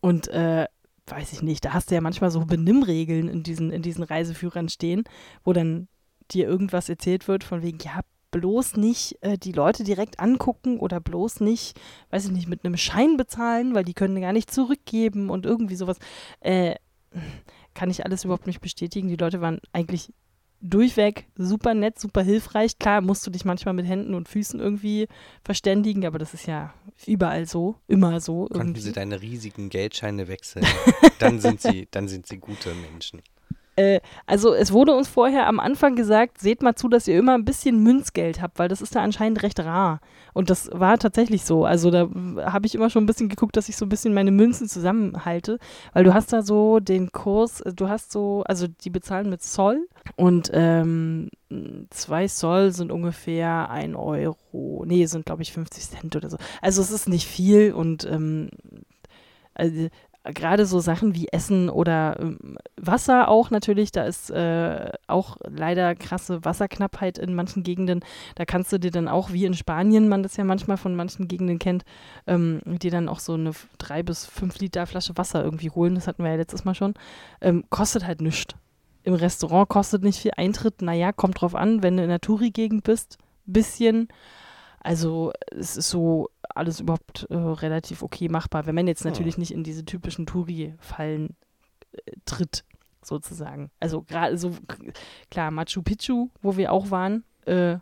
[0.01, 0.67] und äh,
[1.07, 4.69] weiß ich nicht, da hast du ja manchmal so Benimmregeln in diesen, in diesen Reiseführern
[4.69, 5.05] stehen,
[5.45, 5.89] wo dann
[6.31, 11.01] dir irgendwas erzählt wird von wegen, ja, bloß nicht äh, die Leute direkt angucken oder
[11.01, 11.79] bloß nicht,
[12.11, 15.77] weiß ich nicht, mit einem Schein bezahlen, weil die können gar nicht zurückgeben und irgendwie
[15.77, 15.99] sowas.
[16.41, 16.77] Äh,
[17.75, 19.09] kann ich alles überhaupt nicht bestätigen.
[19.09, 20.13] Die Leute waren eigentlich
[20.63, 22.79] durchweg super nett, super hilfreich.
[22.79, 25.09] Klar, musst du dich manchmal mit Händen und Füßen irgendwie
[25.45, 26.73] verständigen, aber das ist ja
[27.07, 28.47] überall so, immer so.
[28.47, 28.81] Konnten irgendwie.
[28.81, 30.65] sie deine riesigen Geldscheine wechseln?
[31.19, 33.21] dann sind sie, dann sind sie gute Menschen.
[33.77, 37.35] Äh, also es wurde uns vorher am Anfang gesagt, seht mal zu, dass ihr immer
[37.35, 40.01] ein bisschen Münzgeld habt, weil das ist da anscheinend recht rar.
[40.35, 41.65] Und das war tatsächlich so.
[41.65, 42.09] Also da
[42.45, 45.59] habe ich immer schon ein bisschen geguckt, dass ich so ein bisschen meine Münzen zusammenhalte,
[45.93, 49.43] weil du hast da so den Kurs, äh, du hast so, also die bezahlen mit
[49.43, 51.31] Zoll und ähm,
[51.91, 54.85] zwei Zoll sind ungefähr ein Euro.
[54.87, 56.37] Nee, sind glaube ich 50 Cent oder so.
[56.61, 58.51] Also es ist nicht viel und ähm,
[59.55, 59.89] also,
[60.25, 65.95] gerade so Sachen wie Essen oder ähm, Wasser auch natürlich, da ist äh, auch leider
[65.95, 68.01] krasse Wasserknappheit in manchen Gegenden.
[68.37, 71.27] Da kannst du dir dann auch, wie in Spanien man das ja manchmal von manchen
[71.27, 71.85] Gegenden kennt,
[72.27, 75.97] ähm, dir dann auch so eine drei bis fünf Liter Flasche Wasser irgendwie holen.
[75.97, 76.95] Das hatten wir ja letztes Mal schon.
[77.41, 78.55] Ähm, kostet halt nichts.
[79.03, 80.83] Im Restaurant kostet nicht viel Eintritt.
[80.83, 84.07] Naja, kommt drauf an, wenn du in der Touri-Gegend bist, bisschen.
[84.79, 89.53] Also es ist so alles überhaupt äh, relativ okay machbar, wenn man jetzt natürlich nicht
[89.53, 91.37] in diese typischen Touri-Fallen
[91.93, 92.65] äh, tritt,
[93.03, 93.71] sozusagen.
[93.81, 94.53] Also gerade so,
[95.31, 97.79] klar, Machu Picchu, wo wir auch waren, äh,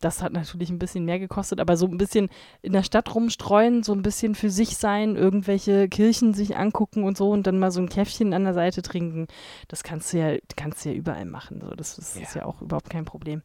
[0.00, 2.28] das hat natürlich ein bisschen mehr gekostet, aber so ein bisschen
[2.60, 7.16] in der Stadt rumstreuen, so ein bisschen für sich sein, irgendwelche Kirchen sich angucken und
[7.16, 9.28] so und dann mal so ein Käffchen an der Seite trinken,
[9.68, 11.60] das kannst du ja, kannst du ja überall machen.
[11.60, 12.22] So, das, das Ja.
[12.22, 13.42] ist ja auch überhaupt kein Problem.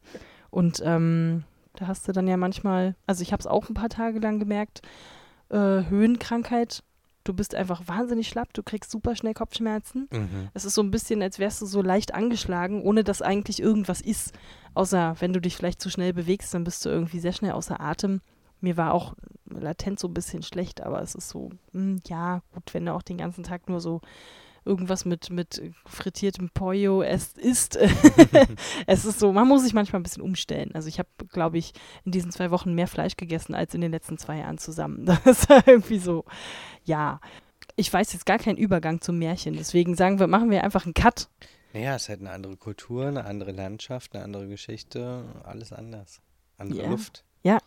[0.50, 1.44] Und ähm,
[1.78, 4.40] da hast du dann ja manchmal, also ich habe es auch ein paar Tage lang
[4.40, 4.82] gemerkt,
[5.48, 6.82] äh, Höhenkrankheit.
[7.22, 10.08] Du bist einfach wahnsinnig schlapp, du kriegst super schnell Kopfschmerzen.
[10.10, 10.48] Mhm.
[10.54, 14.00] Es ist so ein bisschen, als wärst du so leicht angeschlagen, ohne dass eigentlich irgendwas
[14.00, 14.32] ist.
[14.74, 17.80] Außer wenn du dich vielleicht zu schnell bewegst, dann bist du irgendwie sehr schnell außer
[17.80, 18.22] Atem.
[18.60, 19.14] Mir war auch
[19.44, 23.02] latent so ein bisschen schlecht, aber es ist so, hm, ja, gut, wenn du auch
[23.02, 24.00] den ganzen Tag nur so
[24.68, 27.76] irgendwas mit, mit frittiertem Pollo esst, isst.
[28.86, 30.70] es ist so, man muss sich manchmal ein bisschen umstellen.
[30.74, 31.72] Also ich habe, glaube ich,
[32.04, 35.06] in diesen zwei Wochen mehr Fleisch gegessen als in den letzten zwei Jahren zusammen.
[35.24, 36.24] Das war irgendwie so,
[36.84, 37.20] ja.
[37.76, 40.94] Ich weiß jetzt gar keinen Übergang zum Märchen, deswegen sagen wir, machen wir einfach einen
[40.94, 41.28] Cut.
[41.72, 46.20] Naja, es ist halt eine andere Kultur, eine andere Landschaft, eine andere Geschichte, alles anders.
[46.56, 46.90] Andere Ja.
[46.90, 47.24] Luft.
[47.42, 47.58] Ja.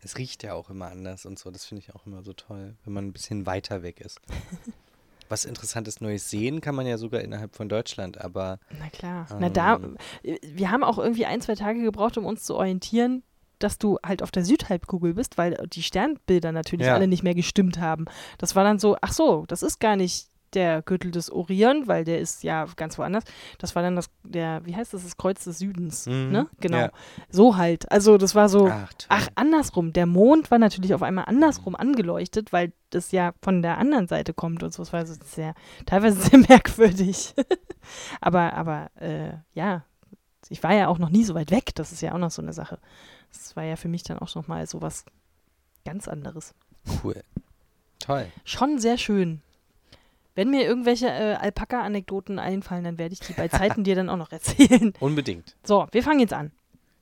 [0.00, 1.50] Es riecht ja auch immer anders und so.
[1.50, 4.20] Das finde ich auch immer so toll, wenn man ein bisschen weiter weg ist.
[5.28, 9.26] Was interessantes Neues sehen kann man ja sogar innerhalb von Deutschland, aber Na klar.
[9.38, 9.96] Na da, Ähm.
[10.42, 13.22] wir haben auch irgendwie ein, zwei Tage gebraucht, um uns zu orientieren,
[13.58, 16.94] dass du halt auf der Südhalbkugel bist, weil die Sternbilder natürlich Ja.
[16.94, 18.04] alle nicht mehr gestimmt haben.
[18.38, 22.04] Das war dann so, ach so, das ist gar nicht der Gürtel des Orion, weil
[22.04, 23.24] der ist ja ganz woanders.
[23.58, 26.30] Das war dann das, der, wie heißt das, das Kreuz des Südens, Mhm.
[26.30, 26.46] ne?
[26.60, 26.76] Genau.
[26.78, 26.90] Ja.
[27.30, 27.90] So halt.
[27.92, 28.90] Also das war so, ach.
[29.08, 29.92] Ach, andersrum.
[29.92, 34.32] Der Mond war natürlich auf einmal andersrum angeleuchtet, weil das ja von der anderen Seite
[34.34, 34.82] kommt und so.
[34.82, 35.54] Das war so sehr,
[35.86, 37.34] teilweise sehr merkwürdig.
[38.20, 39.84] aber, aber, äh, ja,
[40.48, 41.74] ich war ja auch noch nie so weit weg.
[41.74, 42.78] Das ist ja auch noch so eine Sache.
[43.32, 45.04] Das war ja für mich dann auch noch mal so was
[45.84, 46.54] ganz anderes.
[47.04, 47.22] cool.
[48.00, 48.26] Toll.
[48.44, 49.42] Schon sehr schön.
[50.38, 54.16] Wenn mir irgendwelche äh, Alpaka-Anekdoten einfallen, dann werde ich die bei Zeiten dir dann auch
[54.16, 54.94] noch erzählen.
[55.00, 55.56] Unbedingt.
[55.64, 56.52] So, wir fangen jetzt an.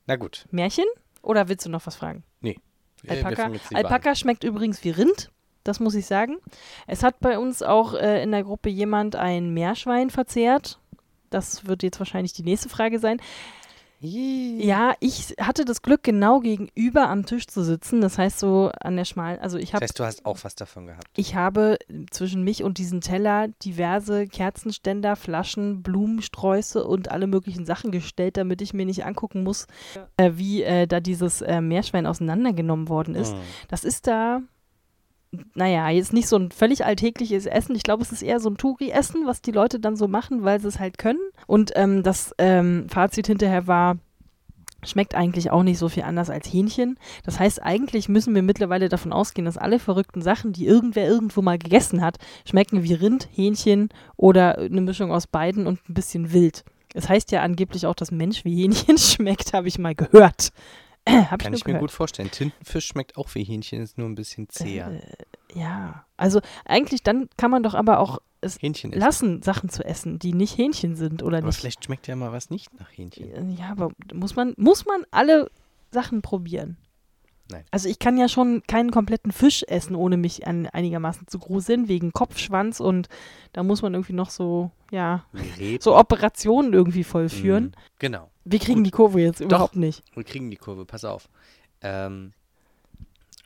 [0.06, 0.46] Na gut.
[0.52, 0.86] Märchen?
[1.20, 2.24] Oder willst du noch was fragen?
[2.40, 2.54] Wir
[3.10, 3.50] Alpaka.
[3.74, 5.30] Alpaka schmeckt übrigens wie Rind.
[5.64, 6.38] das muss ich sagen.
[6.86, 10.78] Es hat bei uns auch äh, in der Gruppe jemand ein Meerschwein verzehrt.
[11.28, 13.20] Das wird jetzt wahrscheinlich die nächste Frage sein.
[14.00, 18.00] Ja, ich hatte das Glück, genau gegenüber am Tisch zu sitzen.
[18.00, 20.54] Das heißt so an der schmalen, also ich Das habe heißt, du hast auch was
[20.54, 21.08] davon gehabt.
[21.16, 21.78] ich habe
[22.10, 28.60] zwischen mich und diesen Teller diverse Kerzenständer, Flaschen, Blumensträuße und alle möglichen Sachen gestellt, damit
[28.62, 29.66] ich mir nicht angucken muss,
[30.16, 33.34] äh, wie äh, da dieses äh, Meerschwein auseinandergenommen worden ist.
[33.34, 33.40] Mhm.
[33.68, 34.40] Das ist da,
[35.54, 37.74] naja, jetzt nicht so ein völlig alltägliches Essen.
[37.74, 40.60] Ich glaube, es ist eher so ein Touri-Essen, was die Leute dann so machen, weil
[40.60, 41.20] sie es halt können.
[41.46, 43.96] Und ähm, das ähm, Fazit hinterher war,
[44.84, 46.98] schmeckt eigentlich auch nicht so viel anders als Hähnchen.
[47.24, 51.42] Das heißt, eigentlich müssen wir mittlerweile davon ausgehen, dass alle verrückten Sachen, die irgendwer irgendwo
[51.42, 56.32] mal gegessen hat, schmecken wie Rind, Hähnchen oder eine Mischung aus beiden und ein bisschen
[56.32, 56.64] wild.
[56.94, 60.50] Es heißt ja angeblich auch, dass Mensch wie Hähnchen schmeckt, habe ich mal gehört.
[61.08, 62.30] Hab Kann nur ich mir gut vorstellen.
[62.30, 64.90] Tintenfisch schmeckt auch wie Hähnchen, ist nur ein bisschen zäher.
[64.90, 69.84] Äh, ja, also eigentlich dann kann man doch aber auch es Hähnchen lassen, Sachen zu
[69.84, 71.58] essen, die nicht Hähnchen sind oder Aber nicht.
[71.58, 73.56] vielleicht schmeckt ja mal was nicht nach Hähnchen.
[73.56, 75.50] Ja, aber muss man, muss man alle
[75.90, 76.76] Sachen probieren?
[77.50, 77.64] Nein.
[77.70, 81.86] Also ich kann ja schon keinen kompletten Fisch essen, ohne mich an einigermaßen zu gruseln,
[81.88, 83.08] wegen Kopfschwanz und
[83.52, 85.24] da muss man irgendwie noch so, ja,
[85.58, 85.82] Reb.
[85.82, 87.64] so Operationen irgendwie vollführen.
[87.66, 87.72] Mhm.
[88.00, 88.30] Genau.
[88.44, 90.02] Wir kriegen die Kurve jetzt überhaupt nicht.
[90.14, 91.28] Wir kriegen die Kurve, pass auf.
[91.82, 92.32] Ähm,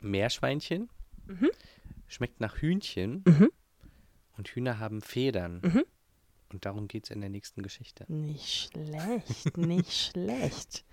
[0.01, 0.89] Meerschweinchen
[1.27, 1.51] Mhm.
[2.09, 3.51] schmeckt nach Hühnchen Mhm.
[4.37, 5.61] und Hühner haben Federn.
[5.63, 5.85] Mhm.
[6.53, 8.05] Und darum geht es in der nächsten Geschichte.
[8.09, 10.85] Nicht schlecht, nicht schlecht.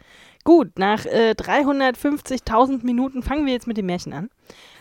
[0.44, 4.30] Gut, nach äh, 350.000 Minuten fangen wir jetzt mit dem Märchen an.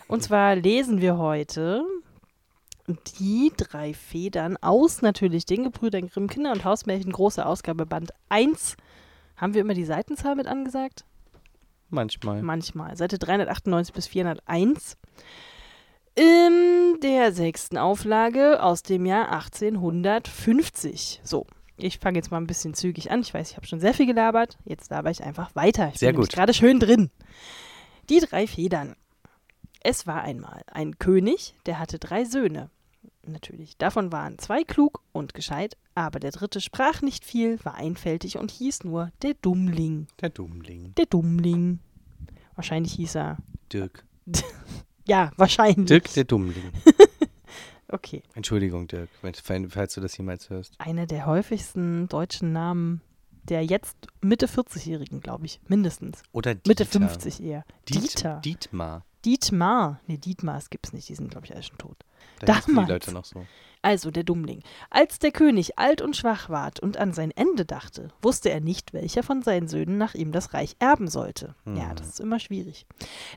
[0.08, 1.84] Und zwar lesen wir heute
[3.18, 8.76] die drei Federn aus natürlich den Gebrüdern Grimm Kinder- und Hausmärchen, große Ausgabe Band 1.
[9.36, 11.04] Haben wir immer die Seitenzahl mit angesagt?
[11.88, 12.42] Manchmal.
[12.42, 12.96] Manchmal.
[12.96, 14.96] Seite 398 bis 401.
[16.16, 21.20] In der sechsten Auflage aus dem Jahr 1850.
[21.22, 23.20] So, ich fange jetzt mal ein bisschen zügig an.
[23.20, 24.56] Ich weiß, ich habe schon sehr viel gelabert.
[24.64, 25.90] Jetzt laber ich einfach weiter.
[25.92, 27.10] Ich Sehr bin gerade schön drin.
[28.08, 28.96] Die drei Federn.
[29.82, 32.70] Es war einmal ein König, der hatte drei Söhne.
[33.26, 33.76] Natürlich.
[33.76, 38.50] Davon waren zwei klug und gescheit, aber der dritte sprach nicht viel, war einfältig und
[38.50, 40.06] hieß nur der Dummling.
[40.20, 40.94] Der Dummling.
[40.96, 41.80] Der Dummling.
[42.54, 43.36] Wahrscheinlich hieß er.
[43.70, 44.06] Dirk.
[45.06, 45.86] Ja, wahrscheinlich.
[45.86, 46.72] Dirk der Dummling.
[47.88, 48.24] Okay.
[48.34, 50.74] Entschuldigung, Dirk, falls du das jemals hörst.
[50.78, 53.00] Einer der häufigsten deutschen Namen
[53.48, 55.60] der jetzt Mitte 40-Jährigen, glaube ich.
[55.68, 56.22] Mindestens.
[56.32, 56.68] Oder Dieter.
[56.68, 57.64] Mitte 50 eher.
[57.88, 58.40] Diet, Dieter.
[58.44, 59.04] Dietmar.
[59.24, 60.00] Dietmar.
[60.06, 61.08] Nee, Dietmars gibt es nicht.
[61.08, 61.96] Die sind, glaube ich, alle schon tot.
[62.40, 62.88] Da hießen die Damals.
[62.88, 63.46] Leute noch so.
[63.86, 64.64] Also der Dummling.
[64.90, 68.92] Als der König alt und schwach ward und an sein Ende dachte, wusste er nicht,
[68.92, 71.54] welcher von seinen Söhnen nach ihm das Reich erben sollte.
[71.66, 71.96] Ja, Hm.
[71.96, 72.84] das ist immer schwierig.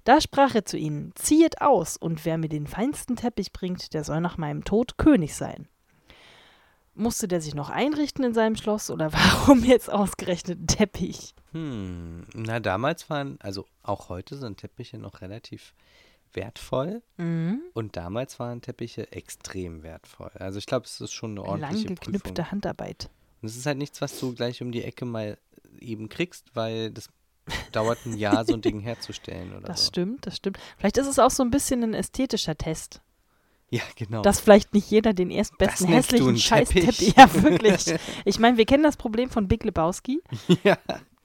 [0.05, 4.03] Da sprach er zu ihnen, ziehet aus, und wer mir den feinsten Teppich bringt, der
[4.03, 5.67] soll nach meinem Tod König sein.
[6.95, 11.35] Musste der sich noch einrichten in seinem Schloss oder warum jetzt ausgerechnet ein Teppich?
[11.51, 15.75] Hm, na, damals waren, also auch heute sind Teppiche noch relativ
[16.33, 17.61] wertvoll Mhm.
[17.73, 20.31] und damals waren Teppiche extrem wertvoll.
[20.35, 22.51] Also ich glaube, es ist schon eine Lang ordentliche geknüpfte Prüfung.
[22.51, 23.09] Handarbeit.
[23.41, 25.37] Und es ist halt nichts, was du gleich um die Ecke mal
[25.79, 27.09] eben kriegst, weil das
[27.71, 29.87] dauert ein Jahr, so ein Ding herzustellen oder Das so.
[29.89, 30.59] stimmt, das stimmt.
[30.77, 33.01] Vielleicht ist es auch so ein bisschen ein ästhetischer Test.
[33.71, 34.23] Ja, genau.
[34.23, 37.13] dass vielleicht nicht jeder den erstbesten Das hässlichen Scheiß-Teppich.
[37.13, 37.15] Teppich?
[37.15, 37.85] Ja, wirklich.
[38.25, 40.21] Ich meine, wir kennen das Problem von Big Lebowski.
[40.63, 40.77] ja.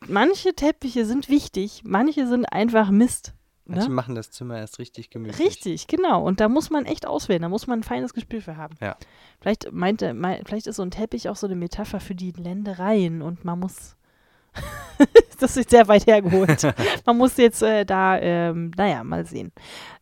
[0.06, 3.32] Manche Teppiche sind wichtig, manche sind einfach Mist.
[3.66, 3.94] Manche Ne?
[3.94, 5.38] machen das Zimmer erst richtig gemütlich.
[5.46, 6.22] Richtig, genau.
[6.22, 7.40] Und da muss man echt auswählen.
[7.42, 8.74] Da muss man ein feines Gespür für haben.
[8.80, 8.96] Ja.
[9.40, 13.22] Vielleicht, meinte, mei- vielleicht ist so ein Teppich auch so eine Metapher für die Ländereien
[13.22, 13.96] und man muss.
[15.40, 16.62] das ist sehr weit hergeholt.
[17.06, 19.50] man muss jetzt äh, da, ähm, naja, mal sehen.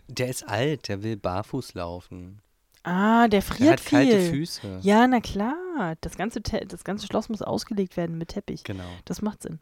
[0.08, 2.42] Der ist alt, der will barfuß laufen.
[2.82, 4.30] Ah, der Der friert hat kalte viel.
[4.30, 4.80] Füße.
[4.82, 5.94] Ja, na klar.
[6.00, 8.64] Das ganze, Te das ganze Schloss muss ausgelegt werden mit Teppich.
[8.64, 8.82] Genau.
[9.04, 9.60] Das macht Sinn.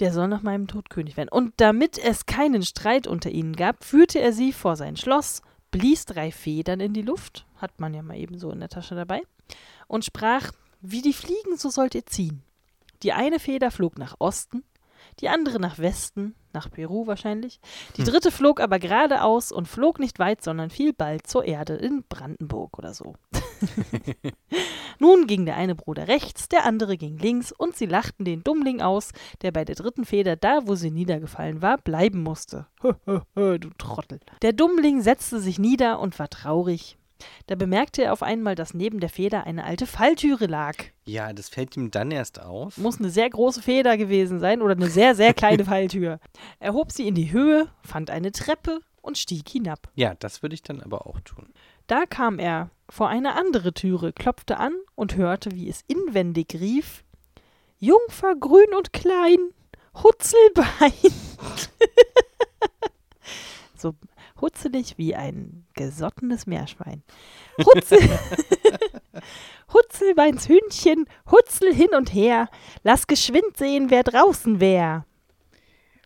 [0.00, 1.28] Der soll nach meinem Tod König werden.
[1.28, 6.06] Und damit es keinen Streit unter ihnen gab, führte er sie vor sein Schloss, blies
[6.06, 9.22] drei Federn in die Luft, hat man ja mal eben so in der Tasche dabei,
[9.86, 12.42] und sprach, wie die Fliegen, so sollt ihr ziehen.
[13.02, 14.64] Die eine Feder flog nach Osten,
[15.20, 17.60] die andere nach Westen, nach Peru wahrscheinlich.
[17.96, 22.04] Die dritte flog aber geradeaus und flog nicht weit, sondern fiel bald zur Erde in
[22.08, 23.14] Brandenburg oder so.
[24.98, 28.80] Nun ging der eine Bruder rechts, der andere ging links, und sie lachten den Dummling
[28.80, 32.66] aus, der bei der dritten Feder, da wo sie niedergefallen war, bleiben musste.
[33.34, 34.20] du Trottel.
[34.42, 36.96] Der Dummling setzte sich nieder und war traurig.
[37.46, 40.76] Da bemerkte er auf einmal, dass neben der Feder eine alte Falltüre lag.
[41.04, 42.76] Ja, das fällt ihm dann erst auf.
[42.76, 46.20] Muss eine sehr große Feder gewesen sein oder eine sehr, sehr kleine Falltür.
[46.58, 49.88] Er hob sie in die Höhe, fand eine Treppe, und stieg hinab.
[49.94, 51.48] Ja, das würde ich dann aber auch tun.
[51.86, 57.04] Da kam er vor eine andere Türe, klopfte an und hörte, wie es inwendig rief:
[57.78, 59.38] Jungfer grün und klein,
[60.02, 60.92] Hutzelbein.
[63.76, 63.94] so
[64.40, 67.02] hutzelig wie ein gesottenes Meerschwein.
[67.64, 67.98] Hutzel
[69.72, 72.48] Hutzelbeins Hündchen, hutzel hin und her,
[72.82, 75.04] lass geschwind sehen, wer draußen wär.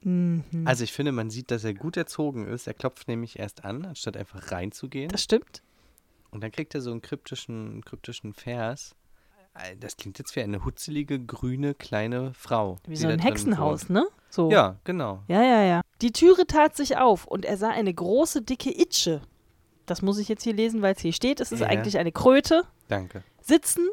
[0.03, 0.45] Mhm.
[0.65, 2.67] Also ich finde, man sieht, dass er gut erzogen ist.
[2.67, 5.09] Er klopft nämlich erst an, anstatt einfach reinzugehen.
[5.09, 5.63] Das stimmt.
[6.31, 8.95] Und dann kriegt er so einen kryptischen, kryptischen Vers.
[9.55, 12.77] Äh, Das klingt jetzt wie eine hutzelige, grüne, kleine Frau.
[12.87, 14.07] Wie so ein Hexenhaus, ne?
[14.29, 14.51] So.
[14.51, 15.23] Ja, genau.
[15.29, 15.81] Ja, ja, ja.
[16.03, 19.23] Die Türe tat sich auf und er sah eine große, dicke Itsche.
[19.87, 21.41] Das muss ich jetzt hier lesen, weil es hier steht.
[21.41, 21.67] Es ist Ja.
[21.67, 22.65] eigentlich eine Kröte.
[22.89, 23.23] Danke.
[23.41, 23.87] Sitzen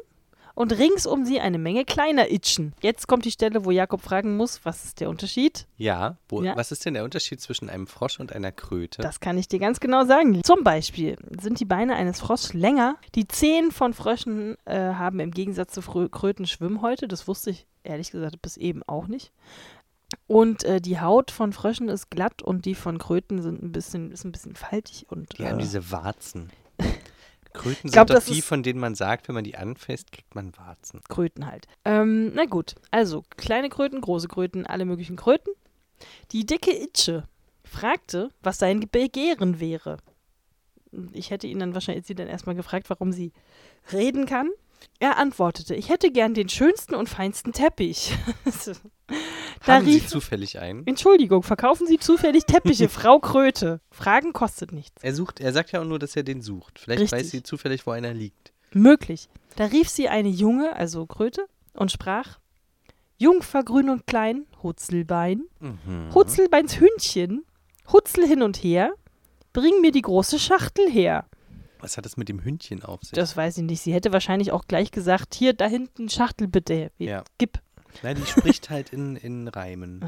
[0.54, 2.74] und rings um sie eine Menge kleiner Itschen.
[2.82, 5.66] Jetzt kommt die Stelle, wo Jakob fragen muss, was ist der Unterschied?
[5.76, 6.56] Ja, wo, Ja.
[6.56, 9.00] was ist denn der Unterschied zwischen einem Frosch und einer Kröte?
[9.02, 10.42] Das kann ich dir ganz genau sagen.
[10.44, 12.96] Zum Beispiel sind die Beine eines Froschs länger.
[13.14, 17.06] Die Zehen von Fröschen äh, haben im Gegensatz zu Frö Kröten Schwimmhäute.
[17.08, 19.32] Das wusste ich ehrlich gesagt bis eben auch nicht.
[20.26, 24.10] Und äh, die Haut von Fröschen ist glatt und die von Kröten sind ein bisschen,
[24.12, 25.06] ist ein bisschen faltig.
[25.08, 26.50] Und, die haben äh, diese Warzen.
[27.52, 30.56] Kröten glaub, sind doch die, von denen man sagt, wenn man die anfasst, kriegt man
[30.56, 31.02] Warzen.
[31.08, 31.66] Kröten halt.
[31.84, 35.52] Ähm, na gut, also kleine Kröten, große Kröten, alle möglichen Kröten.
[36.32, 37.24] Die dicke Itsche
[37.64, 39.98] fragte, was sein Begehren wäre.
[41.12, 43.32] Ich hätte ihn dann wahrscheinlich sie dann erstmal gefragt, warum sie
[43.92, 44.50] reden kann.
[44.98, 48.14] Er antwortete, ich hätte gern den schönsten und feinsten Teppich.
[49.66, 50.86] Da Haben Sie rief- zufällig einen?
[50.86, 53.80] Entschuldigung, verkaufen Sie zufällig Teppiche, Frau Kröte?
[53.90, 55.02] Fragen kostet nichts.
[55.02, 56.78] Er sucht, er sagt ja auch nur, dass er den sucht.
[56.78, 57.18] Vielleicht Richtig.
[57.20, 58.52] weiß sie zufällig, wo einer liegt.
[58.72, 59.28] Möglich.
[59.56, 62.38] Da rief sie eine Junge, also Kröte, und sprach:
[63.18, 66.12] Jungfer grün und klein, Hutzelbein, Mhm.
[66.14, 67.44] Hutzelbeins Hündchen,
[67.92, 68.92] Hutzel hin und her,
[69.52, 71.26] bring mir die große Schachtel her.
[71.82, 73.12] Was hat das mit dem Hündchen auf sich?
[73.12, 73.80] Das weiß ich nicht.
[73.80, 76.92] Sie hätte wahrscheinlich auch gleich gesagt: Hier, da hinten Schachtel bitte.
[76.96, 77.24] Ja.
[77.38, 77.60] Gib.
[78.02, 80.02] Nein, die spricht halt in, in Reimen.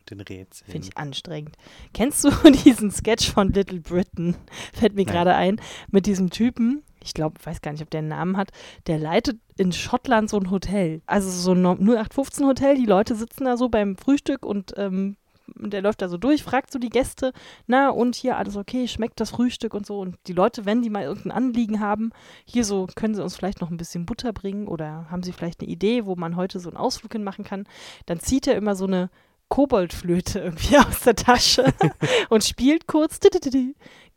[0.00, 0.70] Und in Rätseln.
[0.70, 1.56] Finde ich anstrengend.
[1.94, 2.30] Kennst du
[2.64, 4.36] diesen Sketch von Little Britain?
[4.72, 5.60] Fällt mir gerade ein.
[5.90, 8.50] Mit diesem Typen, ich glaube, weiß gar nicht, ob der einen Namen hat,
[8.88, 11.02] der leitet in Schottland so ein Hotel.
[11.06, 12.76] Also so ein 0815 Hotel.
[12.76, 15.16] Die Leute sitzen da so beim Frühstück und ähm,
[15.54, 17.32] der läuft da so durch, fragt so die Gäste,
[17.66, 20.00] na und hier alles okay, schmeckt das Frühstück und so.
[20.00, 22.10] Und die Leute, wenn die mal irgendein Anliegen haben,
[22.44, 25.60] hier so, können sie uns vielleicht noch ein bisschen Butter bringen oder haben sie vielleicht
[25.60, 27.64] eine Idee, wo man heute so einen Ausflug hin machen kann,
[28.06, 29.10] dann zieht er immer so eine
[29.48, 31.72] Koboldflöte irgendwie aus der Tasche
[32.28, 33.18] und spielt kurz.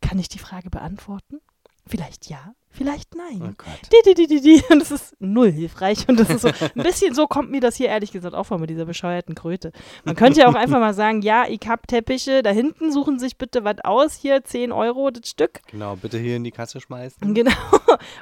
[0.00, 1.40] Kann ich die Frage beantworten?
[1.86, 3.40] Vielleicht ja, vielleicht nein.
[3.42, 3.90] Oh Gott.
[3.92, 4.62] Dididididi.
[4.70, 6.08] Und das ist null hilfreich.
[6.08, 8.58] Und das ist so ein bisschen so kommt mir das hier ehrlich gesagt auch vor
[8.58, 9.72] mit dieser bescheuerten Kröte.
[10.04, 13.36] Man könnte ja auch einfach mal sagen, ja, ich hab Teppiche, da hinten suchen sich
[13.36, 15.60] bitte was aus, hier 10 Euro das Stück.
[15.70, 17.34] Genau, bitte hier in die Kasse schmeißen.
[17.40, 17.52] Genau.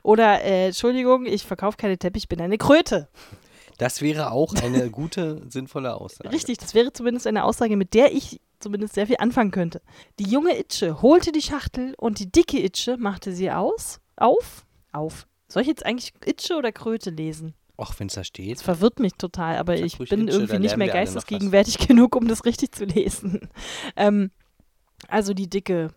[0.02, 3.08] Oder, äh, Entschuldigung, ich verkaufe keine Teppiche, ich bin eine Kröte.
[3.78, 6.30] Das wäre auch eine gute, sinnvolle Aussage.
[6.30, 9.80] Richtig, das wäre zumindest eine Aussage, mit der ich zumindest sehr viel anfangen könnte.
[10.18, 15.26] Die junge Itsche holte die Schachtel und die dicke Itsche machte sie aus, auf, auf.
[15.48, 17.54] Soll ich jetzt eigentlich Itsche oder Kröte lesen?
[17.76, 18.60] Auch wenn es da Das steht.
[18.60, 22.74] verwirrt mich total, aber ich bin Itsche, irgendwie nicht mehr geistesgegenwärtig genug, um das richtig
[22.74, 23.48] zu lesen.
[23.96, 24.30] Ähm,
[25.06, 25.90] also die dicke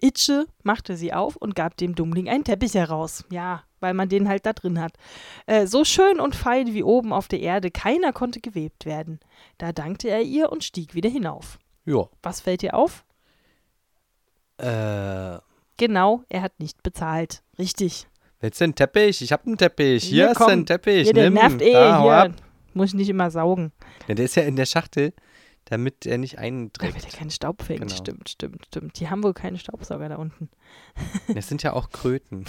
[0.00, 3.24] Itsche machte sie auf und gab dem Dummling einen Teppich heraus.
[3.30, 4.92] Ja, weil man den halt da drin hat.
[5.46, 9.20] Äh, so schön und fein wie oben auf der Erde, keiner konnte gewebt werden.
[9.58, 11.58] Da dankte er ihr und stieg wieder hinauf.
[11.84, 12.08] Ja.
[12.22, 13.04] Was fällt dir auf?
[14.58, 15.38] Äh,
[15.78, 17.42] Genau, er hat nicht bezahlt.
[17.58, 18.06] Richtig.
[18.40, 19.22] willst du einen Teppich?
[19.22, 20.04] Ich hab einen Teppich.
[20.04, 20.50] Hier, Hier, hast komm.
[20.50, 21.04] einen Teppich.
[21.04, 21.34] Hier, der Nimm.
[21.34, 21.72] nervt eh.
[21.72, 22.12] Da, hier.
[22.12, 22.32] ab.
[22.74, 23.72] Muss ich nicht immer saugen,
[24.06, 25.12] Ja, der ist ja in der Schachtel,
[25.64, 27.16] damit er nicht damit er einträgt.
[27.16, 27.80] keinen Staub fängt.
[27.80, 27.94] Genau.
[27.94, 29.00] Stimmt, stimmt, stimmt.
[29.00, 30.50] Die haben wohl keinen Staubsauger da unten.
[31.34, 32.44] Das sind ja auch Kröten.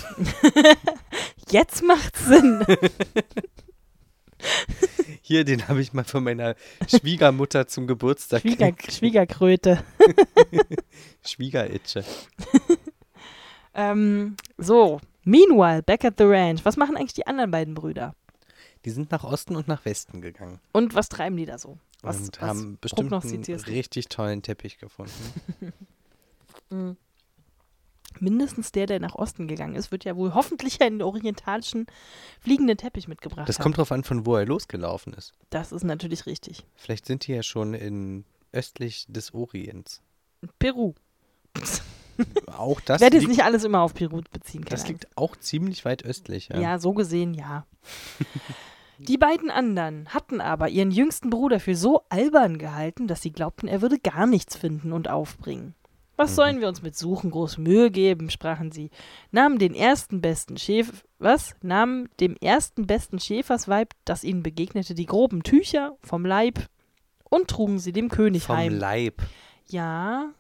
[1.50, 2.64] Jetzt macht's Sinn.
[5.22, 6.56] Hier, den habe ich mal von meiner
[6.88, 8.72] Schwiegermutter zum Geburtstag Schwieger.
[8.90, 9.84] Schwiegerkröte.
[11.26, 12.04] Schwiegeritsche.
[13.74, 16.66] Ähm, so, meanwhile, back at the ranch.
[16.66, 18.16] Was machen eigentlich die anderen beiden Brüder?
[18.86, 20.60] Die sind nach Osten und nach Westen gegangen.
[20.72, 21.78] Und was treiben die da so?
[22.02, 25.12] Was, und was haben bestimmt einen richtig tollen Teppich gefunden.
[26.72, 26.98] Mhm.
[28.20, 31.88] Mindestens der, der nach Osten gegangen ist, wird ja wohl hoffentlich einen orientalischen
[32.40, 33.64] fliegenden Teppich mitgebracht Das haben.
[33.64, 35.34] kommt drauf an, von wo er losgelaufen ist.
[35.50, 36.66] Das ist natürlich richtig.
[36.76, 40.02] Vielleicht sind die ja schon in östlich des Orients.
[40.58, 40.94] Peru.
[42.48, 44.66] Auch das Ich werde jetzt nicht alles immer auf Peru beziehen.
[44.68, 46.50] das liegt auch ziemlich weit östlich.
[46.50, 46.60] Ja.
[46.60, 47.66] Ja, so gesehen ja.
[49.00, 53.68] Die beiden anderen hatten aber ihren jüngsten Bruder für so albern gehalten, dass sie glaubten,
[53.68, 55.74] er würde gar nichts finden und aufbringen.
[56.18, 58.92] Was sollen wir uns mit Suchen groß Mühe geben, sprachen sie,
[59.32, 61.56] nahmen den ersten besten Schäf was?
[61.62, 66.68] Nahmen dem ersten besten Schäfersweib, das ihnen begegnete, die groben Tücher vom Leib
[67.30, 68.74] und trugen sie dem König Vom heim.
[68.74, 69.22] Leib.
[69.68, 70.34] Ja,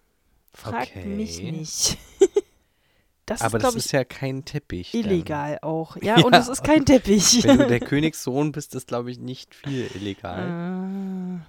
[0.59, 1.05] fragt Okay.
[1.05, 1.97] mich nicht.
[3.25, 4.91] das Aber ist, das ist ja kein Teppich.
[4.91, 5.01] dann.
[5.01, 5.95] illegal auch.
[6.01, 7.43] Ja, Ja, und es ist kein Teppich.
[7.43, 10.39] Wenn du der Königssohn bist, ist, glaube ich, nicht viel illegal.
[10.49, 11.45] Ah.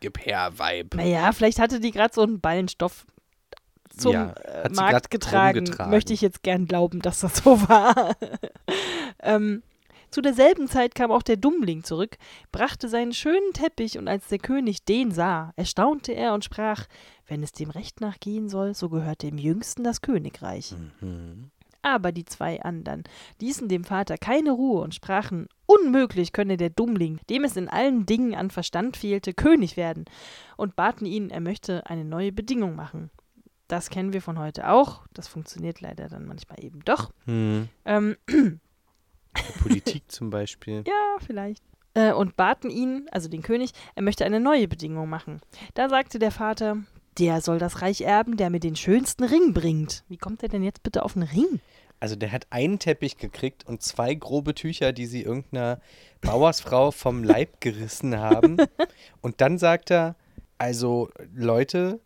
[0.00, 0.94] Gib her, Weib.
[0.94, 3.06] Naja, vielleicht hatte die gerade so einen Ballen Stoff
[3.96, 5.58] zum Ja, äh, Markt getragen.
[5.60, 5.90] rumgetragen.
[5.90, 8.14] Möchte ich jetzt gern glauben, dass das so war.
[9.22, 9.62] ähm,
[10.14, 12.18] zu derselben Zeit kam auch der Dummling zurück,
[12.52, 16.86] brachte seinen schönen Teppich, und als der König den sah, erstaunte er und sprach,
[17.26, 20.72] wenn es dem Recht nach gehen soll, so gehört dem Jüngsten das Königreich.
[21.00, 21.50] Mhm.
[21.82, 23.02] Aber die zwei anderen
[23.40, 28.06] ließen dem Vater keine Ruhe und sprachen, unmöglich könne der Dummling, dem es in allen
[28.06, 30.04] Dingen an Verstand fehlte, König werden,
[30.56, 33.10] und baten ihn, er möchte eine neue Bedingung machen.
[33.66, 37.10] Das kennen wir von heute auch, das funktioniert leider dann manchmal eben doch.
[37.24, 37.68] Hm.
[37.84, 38.16] Ähm,
[39.62, 40.84] Politik zum Beispiel.
[40.86, 41.62] ja, vielleicht.
[41.94, 45.40] Äh, und baten ihn, also den König, er möchte eine neue Bedingung machen.
[45.74, 46.78] Da sagte der Vater,
[47.18, 50.04] der soll das Reich erben, der mir den schönsten Ring bringt.
[50.08, 51.60] Wie kommt er denn jetzt bitte auf einen Ring?
[52.00, 55.80] Also der hat einen Teppich gekriegt und zwei grobe Tücher, die sie irgendeiner
[56.20, 58.56] Bauersfrau vom Leib gerissen haben.
[59.22, 60.16] Und dann sagt er,
[60.58, 62.00] also Leute,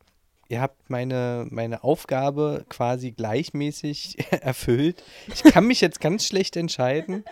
[0.49, 5.03] ihr habt meine, meine Aufgabe quasi gleichmäßig erfüllt.
[5.33, 7.25] Ich kann mich jetzt ganz schlecht entscheiden.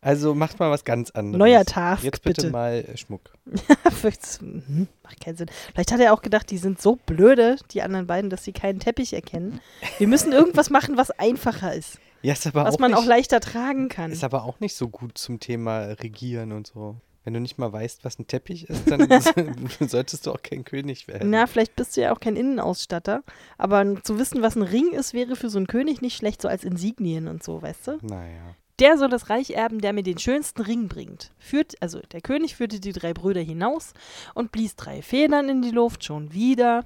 [0.00, 1.38] Also macht mal was ganz anderes.
[1.38, 2.52] Neuer Task, Jetzt bitte, bitte.
[2.52, 3.32] mal äh, Schmuck.
[4.40, 5.48] Hm, Macht keinen Sinn.
[5.72, 8.80] Vielleicht hat er auch gedacht, die sind so blöde, die anderen beiden, dass sie keinen
[8.80, 9.60] Teppich erkennen.
[9.96, 11.98] Wir müssen irgendwas machen, was einfacher ist.
[12.20, 14.12] Ja, was auch man nicht, auch leichter tragen kann.
[14.12, 16.96] Ist aber auch nicht so gut zum Thema Regieren und so.
[17.24, 19.08] Wenn du nicht mal weißt, was ein Teppich ist, dann
[19.88, 21.30] solltest du auch kein König werden.
[21.30, 23.22] Na, vielleicht bist du ja auch kein Innenausstatter.
[23.56, 26.48] Aber zu wissen, was ein Ring ist, wäre für so einen König nicht schlecht, so
[26.48, 27.98] als Insignien und so, weißt du?
[28.02, 28.54] Naja.
[28.80, 31.32] Der soll das Reich erben, der mir den schönsten Ring bringt.
[31.38, 33.94] Führt, also der König führte die drei Brüder hinaus
[34.34, 36.84] und blies drei Federn in die Luft schon wieder,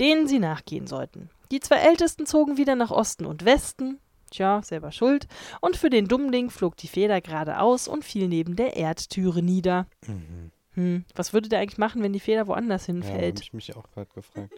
[0.00, 1.30] denen sie nachgehen sollten.
[1.50, 4.00] Die zwei Ältesten zogen wieder nach Osten und Westen.
[4.30, 5.26] Tja, selber schuld.
[5.60, 9.86] Und für den Dummling flog die Feder geradeaus und fiel neben der Erdtüre nieder.
[10.06, 10.50] Mhm.
[10.74, 13.40] Hm, was würde der eigentlich machen, wenn die Feder woanders Ja, habe hinfällt?
[13.40, 14.52] ich mich auch gerade gefragt.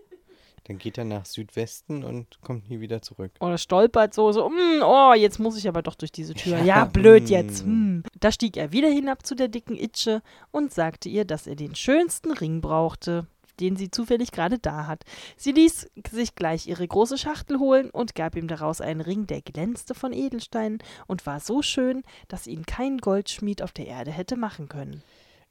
[0.64, 3.32] Dann geht er nach Südwesten und kommt nie wieder zurück.
[3.40, 6.58] Oder stolpert so, so, mm, oh, jetzt muss ich aber doch durch diese Tür.
[6.58, 7.32] Ja, Ja, blöd mm.
[7.32, 7.62] jetzt.
[7.62, 8.02] Hm.
[8.20, 11.74] Da stieg er wieder hinab zu der dicken Itsche und sagte ihr, dass er den
[11.74, 13.26] schönsten Ring brauchte,
[13.60, 15.04] den sie zufällig gerade da hat.
[15.36, 19.42] Sie ließ sich gleich ihre große Schachtel holen und gab ihm daraus einen Ring, der
[19.42, 24.36] glänzte von Edelsteinen und war so schön, dass ihn kein Goldschmied auf der Erde hätte
[24.36, 25.02] machen können.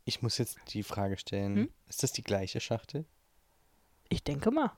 [0.06, 1.69] Ich muss jetzt die Frage stellen: Hm?
[1.88, 3.06] Ist das die gleiche Schachtel?
[4.10, 4.72] Ich denke mal.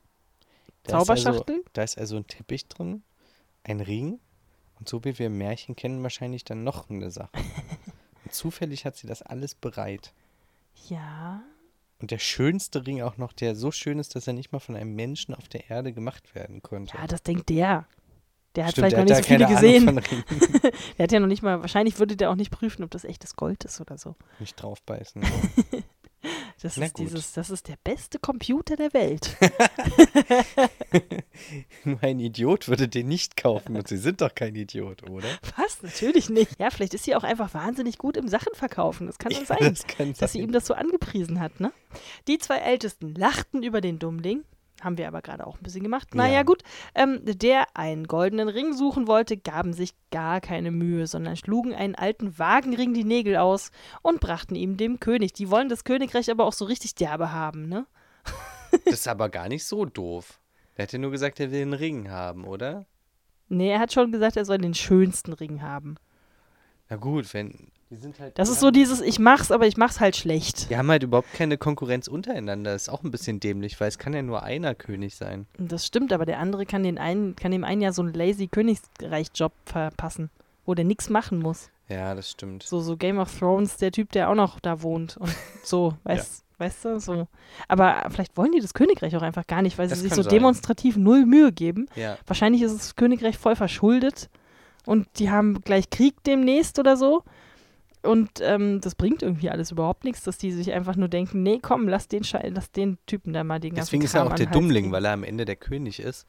[0.84, 1.63] Da ist also, Zauberschachtel?
[1.74, 3.04] da ist also ein Teppich drin,
[3.63, 4.20] ein Ring
[4.80, 7.32] und so wie wir Märchen kennen, wahrscheinlich dann noch eine Sache.
[8.26, 10.13] und zufällig hat sie das alles bereit.
[10.89, 11.44] Ja.
[12.02, 14.76] Und der schönste Ring auch noch, der so schön ist, dass er nicht mal von
[14.76, 16.98] einem Menschen auf der Erde gemacht werden konnte.
[16.98, 17.86] Ja, das denkt der.
[18.56, 19.86] Der hat Stimmt, vielleicht noch der nicht so viele gesehen.
[20.98, 23.38] Der hat ja noch nicht mal, wahrscheinlich würde der auch nicht prüfen, ob das echtes
[23.38, 24.16] Gold ist oder so.
[24.40, 25.22] Nicht draufbeißen.
[26.62, 27.08] Das Na ist gut.
[27.08, 29.36] dieses, das ist der beste Computer der Welt.
[31.84, 35.28] Nur ein Idiot würde den nicht kaufen und sie sind doch kein Idiot, oder?
[35.58, 35.82] Was?
[35.82, 36.60] Natürlich nicht.
[36.60, 39.08] Ja, vielleicht ist sie auch einfach wahnsinnig gut im Sachen verkaufen.
[39.08, 40.47] Das kann Ja, sein, das kann dass sie sein.
[40.50, 41.71] ihm das so angepriesen hat, ne?
[42.28, 44.43] Die zwei Ältesten lachten über den Dummling.
[44.82, 46.13] Haben wir aber gerade auch ein bisschen gemacht.
[46.15, 46.44] Naja, Ja.
[46.44, 46.63] gut.
[46.96, 51.96] Ähm, der einen goldenen Ring suchen wollte, gaben sich gar keine Mühe, sondern schlugen einen
[51.96, 55.34] alten Wagenring die Nägel aus und brachten ihm dem König.
[55.34, 57.86] Die wollen das Königreich aber auch so richtig derbe haben, ne?
[58.86, 60.39] Das ist aber gar nicht so doof.
[60.78, 62.86] Der hat ja nur gesagt, er will einen Ring haben, oder?
[63.50, 65.96] Nee, er hat schon gesagt, er soll den schönsten Ring haben.
[66.89, 67.70] Na gut, wenn.
[68.20, 68.39] Halt.
[68.39, 70.70] Das ist so dieses, ich mach's, aber ich mach's halt schlecht.
[70.70, 72.74] Die haben halt überhaupt keine Konkurrenz untereinander.
[72.74, 75.46] Ist auch ein bisschen dämlich, weil es kann ja nur einer König sein.
[75.58, 78.48] Das stimmt, aber der andere kann, den einen, kann dem einen ja so einen lazy
[78.48, 80.30] Königreich-Job verpassen,
[80.66, 81.70] wo der nichts machen muss.
[81.89, 82.64] Ja, das stimmt.
[82.64, 86.46] So, so Game of Thrones, der Typ, der auch noch da wohnt und so, weißt,
[86.60, 87.28] weißt du, so.
[87.68, 90.16] Aber vielleicht wollen die das Königreich auch einfach gar nicht, weil sie Das sich kann
[90.18, 90.30] so sein.
[90.32, 91.88] demonstrativ null Mühe geben.
[91.96, 92.18] Ja.
[92.26, 94.30] Wahrscheinlich ist das Königreich voll verschuldet
[94.86, 97.24] und die haben gleich Krieg demnächst oder so.
[98.04, 101.60] Und ähm, das bringt irgendwie alles überhaupt nichts, dass die sich einfach nur denken, nee,
[101.62, 104.34] komm, lass den, Schei lass den Typen da mal den ganzen Deswegen ist er auch
[104.34, 106.26] der Dummling, weil er am Ende der König ist.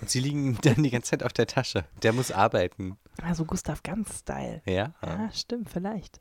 [0.00, 1.84] Und sie liegen ihm dann die ganze Zeit auf der Tasche.
[2.02, 2.96] Der muss arbeiten.
[3.22, 4.62] Also Gustav Ganz-Style.
[4.66, 4.94] Ja?
[5.02, 6.20] Ja, stimmt, vielleicht.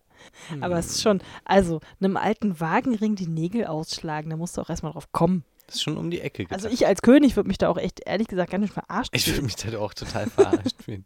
[0.50, 0.64] Hm.
[0.64, 4.70] Aber es ist schon, also, einem alten Wagenring die Nägel ausschlagen, da musst du auch
[4.70, 5.44] erstmal drauf kommen.
[5.68, 6.54] Das ist schon um die Ecke gedacht.
[6.64, 9.26] Also ich als König würde mich da auch echt, ehrlich gesagt, ganz schön verarscht Ich
[9.26, 9.46] würde fühlen.
[9.46, 11.06] mich da auch total verarscht fühlen.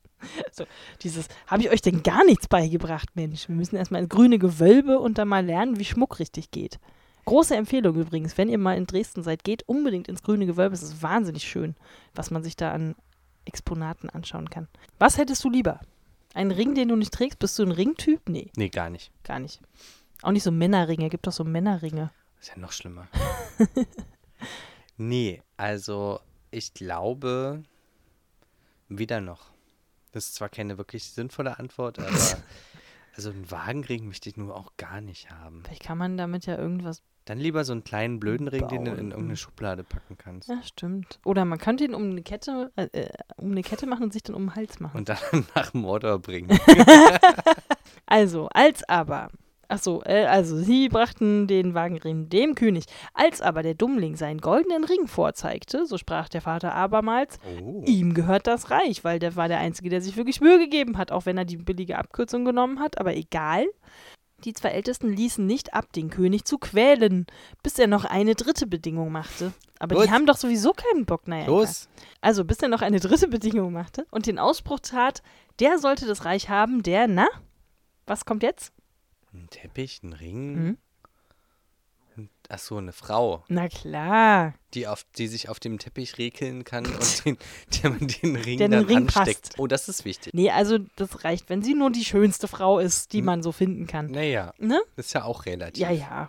[1.01, 3.47] Dieses, habe ich euch denn gar nichts beigebracht, Mensch?
[3.47, 6.79] Wir müssen erstmal ins grüne Gewölbe und dann mal lernen, wie Schmuck richtig geht.
[7.25, 10.73] Große Empfehlung übrigens, wenn ihr mal in Dresden seid, geht unbedingt ins grüne Gewölbe.
[10.75, 11.75] Es ist wahnsinnig schön,
[12.15, 12.95] was man sich da an
[13.45, 14.67] Exponaten anschauen kann.
[14.97, 15.79] Was hättest du lieber?
[16.33, 17.39] Einen Ring, den du nicht trägst?
[17.39, 18.27] Bist du ein Ringtyp?
[18.27, 19.11] Nee, Nee, gar nicht.
[19.23, 19.61] gar nicht.
[20.21, 21.09] Auch nicht so Männerringe.
[21.09, 22.11] Gibt doch so Männerringe.
[22.41, 23.07] Ist ja noch schlimmer.
[24.97, 26.19] nee, also
[26.51, 27.63] ich glaube,
[28.87, 29.51] weder noch.
[30.11, 32.09] Das ist zwar keine wirklich sinnvolle Antwort, aber
[33.15, 35.63] also einen Wagenring möchte ich nur auch gar nicht haben.
[35.63, 37.03] Vielleicht kann man damit ja irgendwas.
[37.25, 39.11] Dann lieber so einen kleinen blöden Ring, den du in Bauen.
[39.11, 40.49] irgendeine Schublade packen kannst.
[40.49, 41.19] Ja, stimmt.
[41.25, 44.23] Oder man könnte ihn um eine Kette, äh, äh, um eine Kette machen und sich
[44.23, 44.97] dann um den Hals machen.
[44.97, 45.19] Und dann
[45.55, 46.57] nach Mordor bringen.
[48.05, 49.29] Also, als aber.
[49.71, 52.85] Ach so, äh, also sie brachten den Wagenring dem König.
[53.13, 57.83] Als aber der Dummling seinen goldenen Ring vorzeigte, so sprach der Vater abermals, Oh.
[57.85, 61.11] ihm gehört das Reich, weil der war der Einzige, der sich wirklich Mühe gegeben hat,
[61.11, 63.65] auch wenn er die billige Abkürzung genommen hat, aber egal.
[64.43, 67.27] Die zwei Ältesten ließen nicht ab, den König zu quälen,
[67.61, 69.51] bis er noch eine dritte Bedingung machte.
[69.79, 70.05] Aber Los.
[70.05, 71.45] die haben doch sowieso keinen Bock, naja.
[71.45, 71.89] Los.
[72.21, 75.21] Also, bis er noch eine dritte Bedingung machte und den Ausspruch tat,
[75.59, 77.27] der sollte das Reich haben, der, na,
[78.07, 78.73] was kommt jetzt?
[79.33, 80.53] Ein Teppich, ein Ring.
[80.63, 80.77] Mhm.
[82.49, 84.53] Ach so, eine Frau, Na klar.
[84.73, 87.37] die, auf, die sich auf dem Teppich rekeln kann und den,
[87.81, 89.41] der man den Ring Der den dann Ring ansteckt.
[89.43, 89.59] passt.
[89.59, 90.33] Oh, das ist wichtig.
[90.33, 93.87] Nee, also das reicht, wenn sie nur die schönste Frau ist, die man so finden
[93.87, 94.07] kann.
[94.11, 94.81] Naja, Ne?
[94.97, 95.81] das ist ja auch relativ.
[95.81, 96.27] Ja, ja.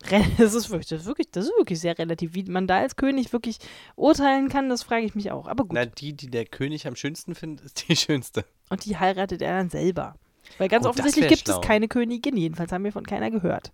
[0.38, 2.34] Das ist, wirklich, das, ist wirklich, das ist wirklich sehr relativ.
[2.34, 3.58] Wie man da als König wirklich
[3.96, 5.46] urteilen kann, das frage ich mich auch.
[5.48, 5.72] Aber gut.
[5.74, 8.44] Na, die, die der König am schönsten findet, ist die schönste.
[8.70, 10.14] Und die heiratet er dann selber.
[10.56, 11.60] Weil ganz Oh, das offensichtlich gibt schlau.
[11.60, 12.36] es keine Königin.
[12.36, 13.72] Jedenfals haben wir von keiner gehört.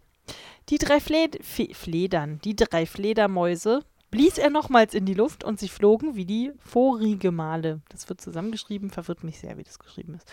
[0.71, 5.59] Die drei Fled Fe Fledern, die drei Fledermäuse blies er nochmals in die Luft und
[5.59, 7.81] sie flogen wie die vorige Male.
[7.89, 10.31] Das wird zusammengeschrieben, verwirrt mich sehr, wie das geschrieben ist.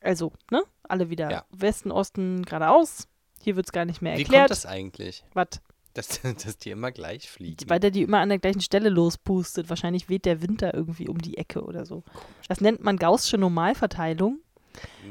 [0.00, 0.62] Also, ne?
[0.84, 1.44] Alle wieder Ja.
[1.50, 3.08] Westen, Osten, geradeaus.
[3.40, 4.50] Hier wird es gar nicht mehr Wie kommt erklärt.
[4.50, 5.48] das eigentlich, Was?
[5.94, 7.68] dass, dass die immer gleich fliegen?
[7.70, 9.68] Weil der die immer an der gleichen Stelle lospustet.
[9.70, 12.04] Wahrscheinlich weht der Winter irgendwie um die Ecke oder so.
[12.48, 14.40] Das nennt man Gaußsche Normalverteilung.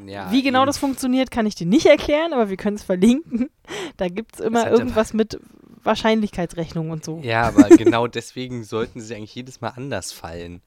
[0.06, 0.68] Ja, Wie genau eben.
[0.68, 3.50] das funktioniert, kann ich dir nicht erklären, aber wir können es verlinken.
[3.98, 5.40] Da gibt es immer irgendwas mit
[5.84, 7.20] Wahrscheinlichkeitsrechnung und so.
[7.24, 10.62] Ja, aber genau deswegen sollten sie eigentlich jedes Mal anders fallen.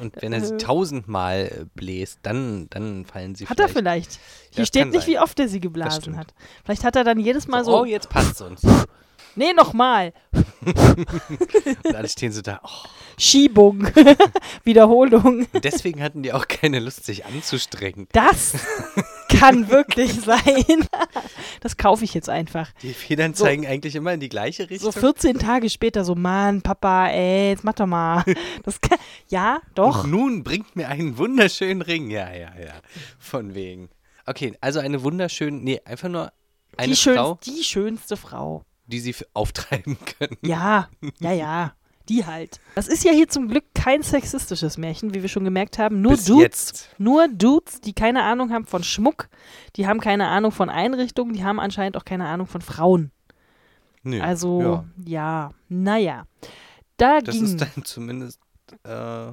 [0.00, 0.58] Und wenn er sie Äh.
[0.58, 4.12] tausendmal äh, bläst, dann, dann fallen sie Hat er vielleicht.
[4.14, 4.20] vielleicht.
[4.50, 5.10] Hier Das steht nicht, sein.
[5.14, 6.34] wie oft er sie geblasen hat.
[6.64, 8.62] Vielleicht hat er dann jedes Mal So, so, oh, jetzt passt uns.
[9.36, 10.12] Nee, nochmal.
[10.64, 10.76] Und
[11.94, 12.60] alle stehen so da.
[12.64, 12.68] Oh.
[13.20, 13.88] Schiebung,
[14.64, 15.46] Wiederholung.
[15.64, 18.06] Deswegen hatten die auch keine Lust, sich anzustrengen.
[18.12, 18.52] Das
[19.28, 20.86] kann wirklich sein.
[21.60, 22.70] Das kaufe ich jetzt einfach.
[22.82, 23.44] Die Federn So.
[23.44, 24.92] zeigen eigentlich immer in die gleiche So Richtung.
[24.92, 28.22] 14 Tage später, so, Mann, Papa, ey, jetzt mach doch mal.
[28.62, 28.98] Das kann,
[29.28, 30.04] ja, doch.
[30.04, 32.10] Und nun bringt mir einen wunderschönen Ring.
[32.10, 32.74] Ja, ja, ja.
[33.18, 33.88] Von wegen.
[34.26, 36.32] Okay, also eine wunderschöne, nee, einfach nur
[36.76, 38.62] eine die, Frau, die schönste Frau.
[38.88, 40.36] Die sie auftreiben können.
[40.42, 40.88] Ja,
[41.20, 41.72] ja, ja.
[42.08, 42.58] Die halt.
[42.74, 46.00] Das ist ja hier zum Glück kein sexistisches Märchen, wie wir schon gemerkt haben.
[46.00, 46.88] Nur Bis Dudes, jetzt.
[46.96, 49.28] nur Dudes, die keine Ahnung haben von Schmuck,
[49.76, 53.12] die haben keine Ahnung von Einrichtungen, die haben anscheinend auch keine Ahnung von Frauen.
[54.04, 54.22] Nö.
[54.22, 54.84] Also, ja.
[55.04, 56.26] ja, naja.
[56.96, 57.44] Da Das ging.
[57.44, 58.40] ist dann zumindest
[58.84, 59.32] äh,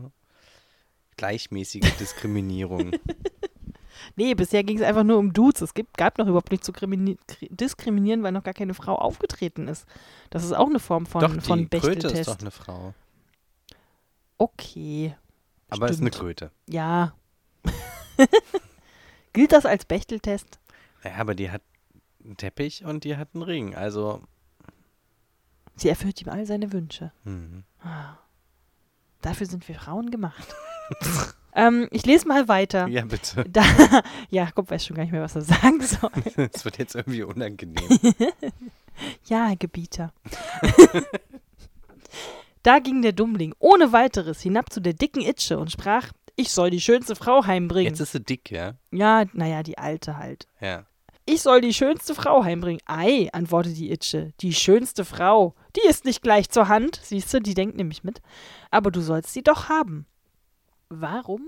[1.16, 2.92] gleichmäßige Diskriminierung.
[4.16, 5.62] nee, bisher ging es einfach nur um Dudes.
[5.62, 8.96] Es gibt, gab noch überhaupt nicht zu krimini- kri- diskriminieren, weil noch gar keine Frau
[8.96, 9.86] aufgetreten ist.
[10.30, 12.30] Das ist auch eine Form von, doch, die von Kröte ist Bechteltest.
[12.30, 12.94] doch eine Frau.
[14.38, 15.16] Okay,
[15.70, 16.22] Aber ist eine Stimmt.
[16.22, 16.52] Kröte.
[16.68, 17.14] ja.
[19.34, 20.60] Gilt das als Bechteltest?
[21.04, 21.62] Ja, aber die hat
[22.24, 23.76] einen Teppich und die hat einen Ring.
[23.76, 24.22] Also,
[25.76, 27.12] Sie erfüllt ihm all seine Wünsche.
[27.24, 27.64] hm.
[29.22, 30.56] Dafür sind wir Frauen gemacht.
[31.56, 32.88] ähm, ich lese mal weiter.
[32.88, 33.46] ja, bitte.
[33.50, 33.64] Da,
[34.30, 36.12] ja, Jakob weiß schon gar nicht mehr, was er sagen soll.
[36.54, 37.90] Es wird jetzt irgendwie unangenehm.
[39.26, 40.14] Ja, Gebieter.
[42.64, 46.70] da ging der Dummling ohne weiteres hinab zu der dicken Itsche und sprach, ich soll
[46.70, 47.92] die schönste Frau heimbringen.
[47.92, 48.76] Jetzt ist sie dick, ja?
[48.92, 50.48] ja, naja, die alte halt.
[50.62, 50.86] Ja.
[51.26, 52.82] Ich soll die schönste Frau heimbringen.
[52.86, 55.56] Ei, antwortete die Itsche, die schönste Frau.
[55.76, 58.22] Die ist nicht gleich zur Hand, siehst du, die denkt nämlich mit.
[58.70, 60.06] Aber du sollst sie doch haben.
[60.90, 61.42] Warum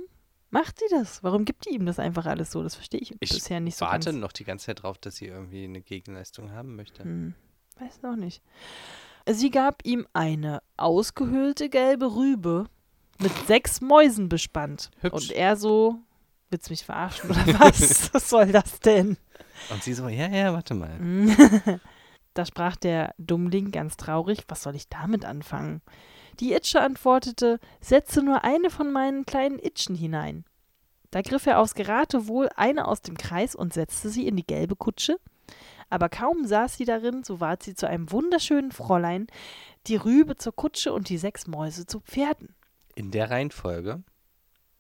[0.50, 1.24] macht sie das?
[1.24, 2.64] Warum gibt die ihm das einfach alles so?
[2.64, 4.22] Das verstehe ich, Ich bisher nicht so warte ganz.
[4.22, 7.04] noch die ganze Zeit drauf, dass sie irgendwie eine Gegenleistung haben möchte.
[7.04, 7.34] Hm,
[7.80, 8.42] weiß noch nicht.
[9.30, 12.66] Sie gab ihm eine ausgehöhlte gelbe Rübe
[13.20, 14.90] mit sechs Mäusen bespannt.
[15.02, 15.14] Hübsch.
[15.14, 16.00] Und er so,
[16.50, 18.14] willst du mich verarschen oder was?
[18.14, 19.18] was soll das denn?
[19.70, 20.98] Und sie so, ja, ja, warte mal.
[22.34, 25.82] Da sprach der Dummling ganz traurig, was soll ich damit anfangen?
[26.40, 30.46] Die Itsche antwortete, setze nur eine von meinen kleinen Itschen hinein.
[31.12, 34.76] Da griff er aufs Geratewohl eine aus dem Kreis und setzte sie in die gelbe
[34.76, 35.18] Kutsche.
[35.90, 39.28] Aber kaum saß sie darin, so ward sie zu einem wunderschönen Fräulein,
[39.88, 42.54] die Rübe zur Kutsche und die sechs Mäuse zu Pferden.
[42.96, 44.04] In der Reihenfolge.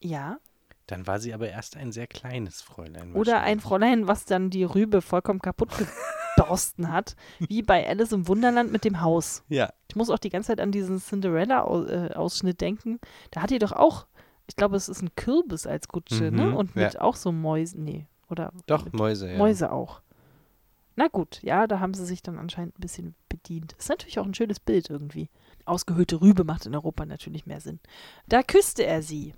[0.02, 0.38] Ja,
[0.86, 3.14] Dann war sie aber erst ein sehr kleines Fräulein.
[3.14, 3.60] oder ein.
[3.62, 5.70] Fräulein, was dann die Rübe vollkommen kaputt
[6.44, 9.44] gedorsten hat, wie bei Alice im Wunderland mit dem Haus.
[9.50, 13.00] Ja, Ich muss auch die ganze Zeit an diesen Cinderella-Ausschnitt denken.
[13.32, 14.08] Da hat die doch auch,
[14.48, 16.48] ich glaube, es ist ein Kürbis als Kutsche, ne?
[16.48, 19.38] Mhm, Und mit auch so Mäusen, nee, oder doch, Mäuse, ja.
[19.38, 20.02] Mäuse auch.
[20.96, 23.74] Na gut, ja, da haben sie sich dann anscheinend ein bisschen bedient.
[23.78, 25.30] Ist natürlich auch ein schönes Bild irgendwie.
[25.66, 27.80] Ausgehöhlte Rübe macht in Europa natürlich mehr Sinn.
[28.28, 29.34] Da küsste er sie,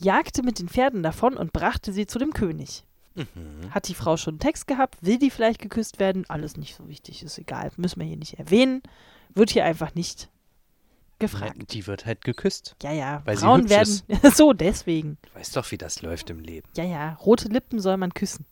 [0.00, 2.84] jagte mit den Pferden davon und brachte sie zu dem König.
[3.14, 3.70] Mhm.
[3.70, 4.96] Hat die Frau schon einen Text gehabt?
[5.02, 6.24] Will die vielleicht geküsst werden?
[6.28, 7.70] Alles nicht so wichtig, ist egal.
[7.76, 8.82] Müssen wir hier nicht erwähnen.
[9.34, 10.28] Wird hier einfach nicht
[11.18, 11.56] gefragt.
[11.56, 12.76] Nein, Die wird halt geküsst.
[12.82, 14.00] Ja, ja, Weil Frauen werden.
[14.34, 15.18] so, deswegen.
[15.22, 16.68] Du weißt doch, wie das läuft im Leben.
[16.76, 18.44] Ja, ja, rote Lippen soll man küssen.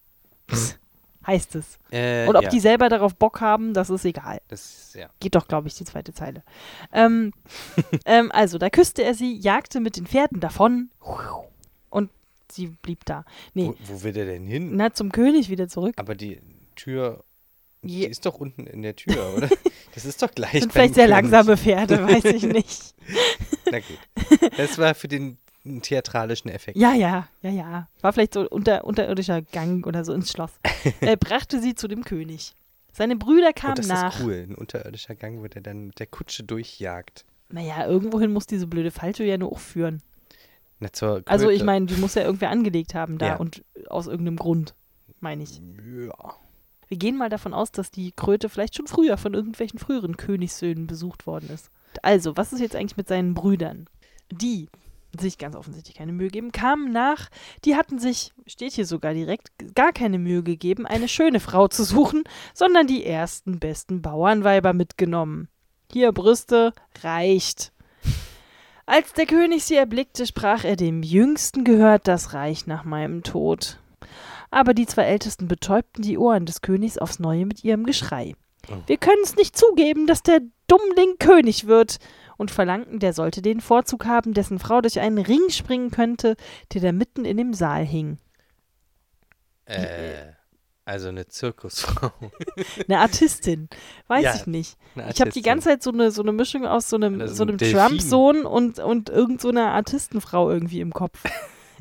[1.26, 1.78] heißt es.
[1.90, 4.40] Äh, Und ob ja, die selber darauf Bock haben, das ist egal.
[4.48, 5.08] das ist, ja.
[5.20, 6.42] Geht doch, glaube ich, die zweite Zeile.
[6.92, 7.32] Ähm,
[8.06, 10.90] ähm, also, da küsste er sie, jagte mit den Pferden davon
[12.52, 13.24] sie blieb da.
[13.54, 14.76] Nee, Wo, wo will der denn hin?
[14.76, 15.94] na, zum König wieder zurück.
[15.96, 16.40] Aber die
[16.76, 17.24] Tür,
[17.82, 19.48] die ist doch unten in der Tür, oder?
[19.92, 20.52] Das ist doch gleich.
[20.60, 21.22] Sind vielleicht sehr König.
[21.22, 22.94] langsame Pferde, weiß ich nicht.
[23.72, 24.50] Na gut.
[24.56, 25.36] Das war für den
[25.82, 26.78] theatralischen Effekt.
[26.78, 27.88] Ja, ja, ja, ja.
[28.00, 30.52] War vielleicht so unter, unterirdischer Gang oder so ins Schloss.
[31.00, 32.54] Er brachte sie zu dem König.
[32.92, 34.14] Seine Brüder Oh, kamen das nach.
[34.18, 34.46] ist cool.
[34.48, 37.24] Ein unterirdischer Gang, wo der dann mit der Kutsche durchjagt.
[37.48, 40.00] Naja, irgendwohin muss diese blöde Falltür ja nur auch führen.
[40.80, 41.64] Na, zur Also ich Kröte.
[41.66, 43.36] meine, die muss ja irgendwer angelegt haben da Ja.
[43.36, 44.74] und aus irgendeinem Grund,
[45.20, 45.60] meine ich.
[45.60, 46.34] Ja.
[46.88, 50.86] Wir gehen mal davon aus, dass die Kröte vielleicht schon früher von irgendwelchen früheren Königssöhnen
[50.86, 51.70] besucht worden ist.
[52.02, 53.86] Also, was ist jetzt eigentlich mit seinen Brüdern?
[54.32, 54.68] Die
[55.18, 57.30] sich ganz offensichtlich keine Mühe geben, kamen nach,
[57.64, 61.82] die hatten sich, steht hier sogar direkt, gar keine Mühe gegeben, eine schöne Frau zu
[61.84, 62.22] suchen,
[62.54, 65.48] sondern die ersten besten Bauernweiber mitgenommen.
[65.92, 66.72] Hier, Brüste,
[67.02, 67.72] reicht.
[68.90, 73.78] Als der König sie erblickte, sprach er, dem Jüngsten gehört das Reich nach meinem Tod.
[74.50, 78.34] Aber die zwei Ältesten betäubten die Ohren des Königs aufs Neue mit ihrem Geschrei.
[78.68, 78.74] Oh.
[78.88, 81.98] Wir können es nicht zugeben, dass der Dummling König wird,
[82.36, 86.36] und verlangten, der sollte den Vorzug haben, dessen Frau durch einen Ring springen könnte,
[86.72, 88.18] der da mitten in dem Saal hing.
[89.66, 90.32] Äh,
[90.90, 92.10] also eine Zirkusfrau.
[92.88, 93.68] Eine Artistin,
[94.08, 94.76] weiß Ja, ich nicht.
[95.10, 97.50] Ich habe die ganze Zeit so eine, so eine Mischung aus so einem, so ein
[97.50, 97.58] einem.
[97.58, 101.22] Trump-Sohn und, und irgend so einer Artistenfrau irgendwie im Kopf.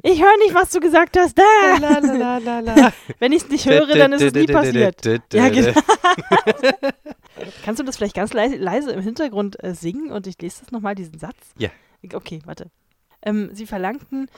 [0.04, 1.38] Ich höre nicht, was du gesagt hast.
[1.38, 1.44] Da!
[1.82, 2.94] La, la, la, la, la.
[3.20, 5.04] Wenn ich es nicht höre, dann ist es nie passiert.
[5.34, 5.74] Ja, genau.
[7.66, 10.72] Kannst du das vielleicht ganz leise, leise im Hintergrund äh, singen und ich lese das
[10.72, 11.36] nochmal, diesen Satz?
[11.58, 11.70] Ja.
[12.14, 12.70] Okay, warte.
[13.22, 14.30] Ähm, sie verlangten,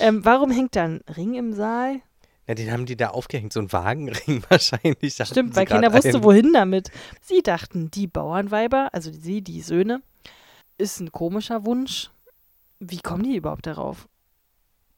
[0.00, 2.00] ähm, warum hängt da ein Ring im Saal?
[2.48, 5.14] Den haben die da aufgehängt, so ein Wagenring wahrscheinlich.
[5.14, 6.24] Stimmt, weil keiner wusste, einen.
[6.24, 6.90] wohin damit.
[7.20, 10.02] Sie dachten, die Bauernweiber, also sie, die Söhne,
[10.78, 12.10] ist ein komischer Wunsch.
[12.80, 14.08] Wie kommen die überhaupt darauf?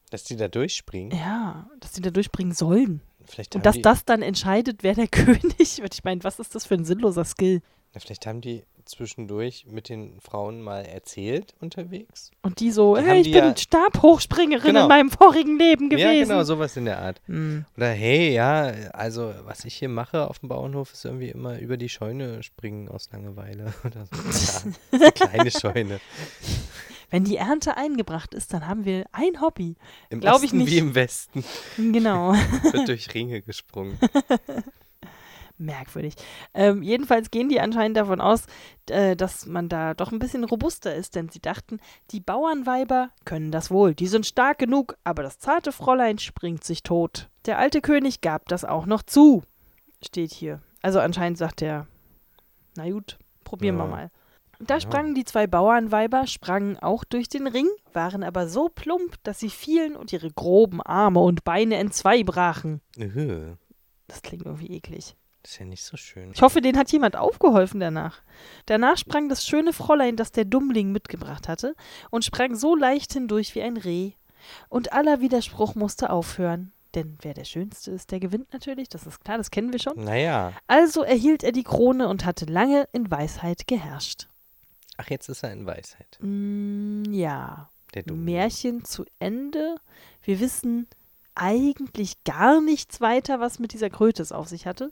[0.09, 1.17] Dass die da durchspringen.
[1.17, 3.01] Ja, dass sie da durchbringen sollen.
[3.25, 5.93] Vielleicht Und dass die, das dann entscheidet, wer der König wird.
[5.93, 7.61] Ich meine, was ist das für ein sinnloser Skill?
[7.93, 12.31] Na, vielleicht haben die zwischendurch mit den Frauen mal erzählt unterwegs.
[12.41, 14.83] Und die so, Die hey, ich die bin ja- Stabhochspringerin Genau.
[14.83, 16.05] in meinem vorigen Leben gewesen.
[16.17, 17.21] Ja, genau, sowas in der Art.
[17.25, 17.65] Hm.
[17.77, 18.63] Oder hey, ja,
[18.93, 22.87] also was ich hier mache auf dem Bauernhof ist irgendwie immer über die Scheune springen
[22.89, 24.69] aus Langeweile oder so.
[24.91, 25.99] Ja, eine kleine Scheune.
[27.11, 29.75] Wenn die Ernte eingebracht ist, dann haben wir ein Hobby.
[30.09, 30.69] Im Glaub ich nicht.
[30.71, 31.43] wie im Westen
[31.77, 32.33] Genau.
[32.71, 33.97] wird durch Ringe gesprungen.
[35.57, 36.15] Merkwürdig.
[36.53, 38.45] Ähm, jedenfalls gehen die anscheinend davon aus,
[38.89, 41.79] äh, dass man da doch ein bisschen robuster ist, denn sie dachten,
[42.11, 46.83] die Bauernweiber können das wohl, die sind stark genug, aber das zarte Fräulein springt sich
[46.83, 47.29] tot.
[47.45, 49.43] Der alte König gab das auch noch zu,
[50.03, 50.61] steht hier.
[50.81, 51.87] Also anscheinend sagt er,
[52.75, 53.89] na gut, probieren wir Ja.
[53.89, 54.11] mal.
[54.59, 59.39] Da sprangen die zwei Bauernweiber, sprangen auch durch den Ring, waren aber so plump, dass
[59.39, 62.81] sie fielen und ihre groben Arme und Beine entzwei brachen.
[62.97, 63.55] Üh,
[64.07, 65.15] Das klingt irgendwie eklig.
[65.45, 66.31] Das ist ja nicht so schön.
[66.33, 68.23] Ich hoffe, den hat jemand aufgeholfen danach.
[68.65, 71.75] Danach sprang das schöne Fräulein, das der Dummling mitgebracht hatte,
[72.09, 74.13] und sprang so leicht hindurch wie ein Reh.
[74.69, 76.71] Und aller Widerspruch musste aufhören.
[76.95, 80.03] Denn wer der Schönste ist, der gewinnt natürlich, das ist klar, das kennen wir schon.
[80.03, 80.51] Naja.
[80.65, 84.27] Also erhielt er die Krone und hatte lange in Weisheit geherrscht.
[84.97, 86.17] Ach, jetzt ist er in Weisheit.
[86.21, 87.69] Mm, ja.
[87.93, 88.23] Der Dumme.
[88.23, 89.75] Märchen zu Ende.
[90.23, 90.87] Wir wissen
[91.35, 94.91] eigentlich gar nichts weiter, was mit dieser Kröte es auf sich hatte.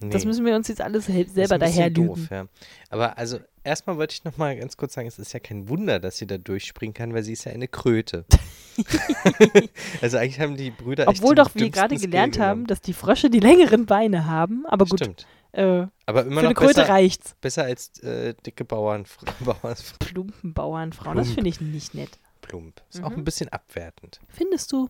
[0.00, 0.28] Das Nee.
[0.28, 2.28] müssen wir uns jetzt alles Das selber daher doof, lügen.
[2.30, 2.46] ja.
[2.90, 5.98] Aber also erstmal wollte ich noch mal ganz kurz sagen, es ist ja kein Wunder,
[6.00, 8.26] dass sie da durchspringen kann, weil sie ist ja eine Kröte.
[10.02, 13.40] also eigentlich haben die Brüder Obwohl doch wir gerade gelernt haben, dass die Frösche die
[13.40, 14.66] längeren Beine haben.
[14.66, 15.26] Aber gut, Stimmt.
[15.52, 17.34] äh, Aber immer für noch eine Kröte besser, reicht's.
[17.40, 19.04] besser als äh, dicke Bauern,
[19.40, 21.34] Bauerns Plumpenbauernfrauen, das Plump.
[21.36, 22.18] finde ich nicht nett.
[22.42, 22.82] plump.
[22.90, 23.16] Ist auch Mhm.
[23.18, 24.20] ein bisschen abwertend.
[24.28, 24.88] Findest du?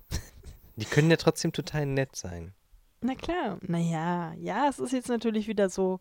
[0.77, 2.53] Die können ja trotzdem total nett sein.
[3.01, 6.01] Na klar, naja, ja, es ist jetzt natürlich wieder so,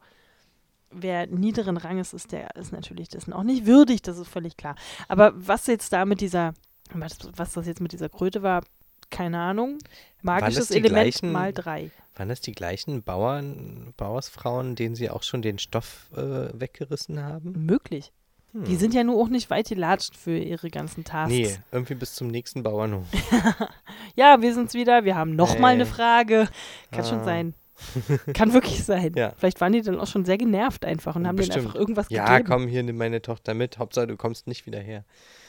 [0.91, 4.75] wer niederen Ranges ist, der ist natürlich dessen auch nicht würdig, das ist völlig klar.
[5.07, 6.53] Aber was jetzt da mit dieser,
[6.93, 8.63] was, was das jetzt mit dieser Kröte war,
[9.11, 9.77] keine Ahnung.
[10.23, 11.91] Magisches Element gleichen- mal drei.
[12.15, 17.65] Waren das die gleichen Bauern, Bauersfrauen, denen sie auch schon den Stoff äh, weggerissen haben?
[17.65, 18.11] Möglich.
[18.57, 18.79] Die Hm.
[18.79, 21.29] sind ja nur auch nicht weit gelatscht für ihre ganzen Tasks.
[21.33, 23.05] Nee, irgendwie bis zum nächsten Bauernhof.
[24.15, 25.85] Ja, wir sind's wieder, wir haben noch mal eine.
[25.85, 26.47] Frage.
[26.91, 27.23] Kann schon Ah.
[27.25, 27.53] sein.
[28.33, 29.11] Kann wirklich sein.
[29.17, 29.33] Ja.
[29.35, 31.65] Vielleicht waren die dann auch schon sehr genervt einfach und haben denen Bestimmt.
[31.67, 32.49] einfach irgendwas Ja, gegeben.
[32.49, 33.77] komm, hier, nimm meine Tochter mit.
[33.77, 35.03] Hauptsache, du kommst nicht wieder her.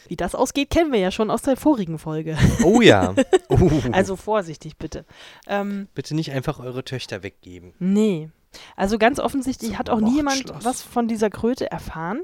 [0.09, 2.37] Wie das ausgeht, kennen wir ja schon aus der vorigen Folge.
[2.65, 3.15] Oh ja.
[3.49, 3.71] Uh.
[3.93, 5.05] Also vorsichtig bitte.
[5.47, 7.73] Ähm, Bitte nicht einfach eure Töchter weggeben.
[7.79, 8.31] nee.
[8.75, 10.65] Also ganz offensichtlich Zum hat auch nie jemand Mordschloss.
[10.65, 12.23] was von dieser Kröte erfahren.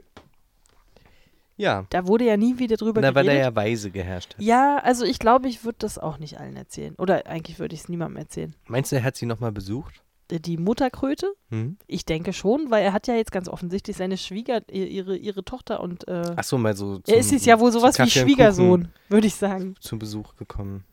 [1.62, 3.40] Ja, Da wurde ja nie wieder drüber na, weil geredet.
[3.44, 4.42] er ja weise geherrscht hat.
[4.42, 6.94] ja, also ich glaube, ich würde das auch nicht allen erzählen.
[6.98, 8.54] Oder eigentlich würde ich es niemandem erzählen.
[8.66, 10.02] Meinst du, er hat sie nochmal besucht?
[10.30, 11.32] Äh, Die Mutterkröte?
[11.50, 11.76] Hm?
[11.86, 15.44] Ich denke schon, weil er hat ja jetzt ganz offensichtlich seine Schwieger, ihr- ihre, ihre
[15.44, 17.00] Tochter und äh, Achso, mal so.
[17.06, 19.74] er ist zum- jetzt ja wohl zum sowas wie Schwiegersohn, würde ich sagen.
[19.80, 20.84] Zum Besuch gekommen.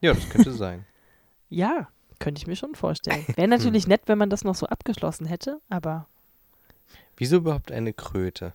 [0.00, 0.84] Ja, das könnte sein.
[1.48, 3.24] Ja, könnte ich mir schon vorstellen.
[3.36, 6.06] Wäre natürlich nett, wenn man das noch so abgeschlossen hätte, aber.
[7.16, 8.52] Wieso überhaupt eine Kröte?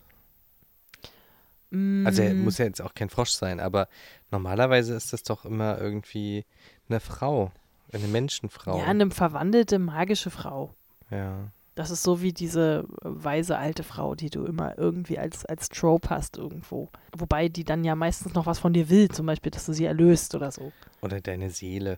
[1.73, 3.87] Mm, Also er muss ja jetzt auch kein Frosch sein, aber
[4.31, 6.45] normalerweise ist das doch immer irgendwie
[6.89, 7.51] eine Frau,
[7.91, 8.77] eine Menschenfrau.
[8.79, 10.73] Ja, eine verwandelte magische Frau.
[11.09, 11.51] ja.
[11.75, 16.11] Das ist so wie diese weise alte Frau, die du immer irgendwie als, als Trope
[16.11, 16.89] hast irgendwo.
[17.17, 19.85] Wobei die dann ja meistens noch was von dir will, zum Beispiel, dass du sie
[19.85, 20.71] erlöst oder so.
[21.01, 21.97] Oder deine Seele.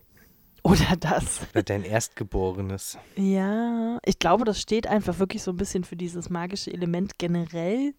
[0.63, 1.41] Oder das.
[1.51, 2.97] Oder dein Erstgeborenes.
[3.17, 7.93] Ja, ich glaube, das steht einfach wirklich so ein bisschen für dieses magische Element generell.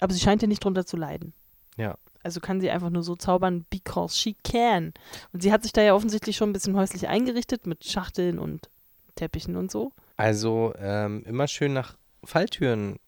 [0.00, 1.32] Aber sie scheint ja nicht drunter zu leiden.
[1.76, 1.96] Ja.
[2.22, 4.92] Also kann sie einfach nur so zaubern, because she can.
[5.32, 8.70] Und sie hat sich da ja offensichtlich schon ein bisschen häuslich eingerichtet mit Schachteln und
[9.16, 9.92] Teppichen und so.
[10.16, 12.98] Also ähm, immer schön nach Falltüren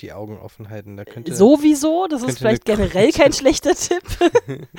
[0.00, 0.96] die Augen offen halten.
[0.96, 4.02] Da könnte, Sowieso, das ist vielleicht generell Kröte- kein schlechter Tipp.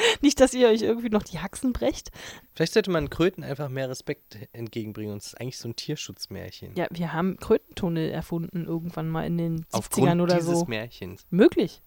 [0.22, 2.12] nicht, dass ihr euch irgendwie noch die Haxen brecht.
[2.54, 5.14] Vielleicht sollte man Kröten einfach mehr Respekt entgegenbringen.
[5.14, 6.74] Und es ist eigentlich so ein Tierschutzmärchen.
[6.76, 10.66] Ja, wir haben Krötentunnel erfunden irgendwann mal in den 70ern Aufgrund oder dieses so.
[10.66, 11.26] Märchens.
[11.30, 11.82] Möglich.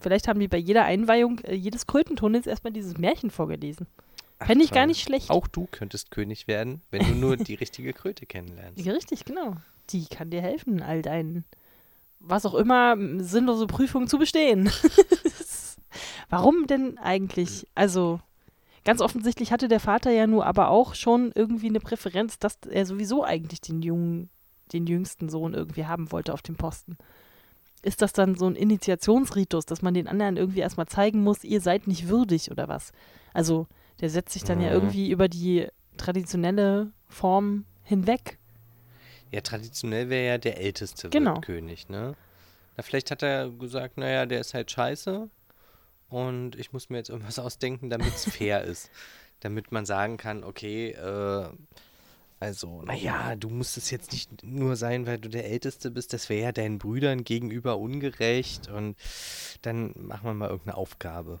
[0.00, 3.86] Vielleicht haben die bei jeder Einweihung äh, jedes Krötentunnels erstmal dieses Märchen vorgelesen.
[4.42, 5.28] Fände ich gar nicht schlecht.
[5.28, 8.82] Auch du könntest König werden, wenn du nur die richtige Kröte kennenlernst.
[8.82, 9.56] Ja, richtig, genau.
[9.90, 11.44] Die kann dir helfen, all deinen,
[12.20, 14.70] was auch immer, sinnlose Prüfungen zu bestehen.
[16.28, 17.66] Warum denn eigentlich?
[17.74, 18.20] Also,
[18.84, 22.86] ganz offensichtlich hatte der Vater ja nur aber auch schon irgendwie eine Präferenz, dass er
[22.86, 24.28] sowieso eigentlich den jungen,
[24.72, 26.96] den jüngsten Sohn irgendwie haben wollte auf dem Posten.
[27.82, 31.60] Ist das dann so ein Initiationsritus, dass man den anderen irgendwie erstmal zeigen muss, ihr
[31.60, 32.92] seid nicht würdig oder was?
[33.32, 33.66] Also,
[34.00, 34.74] der setzt sich dann ja Mhm.
[34.74, 35.66] irgendwie über die
[35.96, 38.38] traditionelle Form hinweg.
[39.30, 41.40] Ja, traditionell wäre ja der Älteste Genau.
[41.40, 42.14] König, ne?
[42.76, 45.28] Na, vielleicht hat er gesagt, naja, der ist halt scheiße
[46.08, 48.90] und ich muss mir jetzt irgendwas ausdenken, damit es fair ist.
[49.40, 51.48] Damit man sagen kann, okay, äh,
[52.40, 56.30] also, naja, du musst es jetzt nicht nur sein, weil du der Älteste bist, das
[56.30, 58.96] wäre ja deinen Brüdern gegenüber ungerecht und
[59.60, 61.38] dann machen wir mal irgendeine Aufgabe.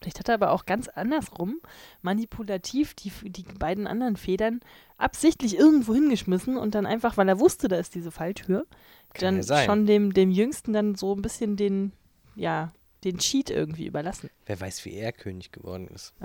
[0.00, 1.60] Vielleicht hat er aber auch ganz andersrum
[2.02, 4.60] manipulativ die, die beiden anderen Federn
[4.98, 8.66] absichtlich irgendwo hingeschmissen und dann einfach, weil er wusste, da ist diese Falltür,
[9.12, 11.92] Kann dann ja schon dem, dem Jüngsten dann so ein bisschen den,
[12.34, 12.72] ja,
[13.04, 14.30] den Cheat irgendwie überlassen.
[14.46, 16.14] Wer weiß, wie er König geworden ist.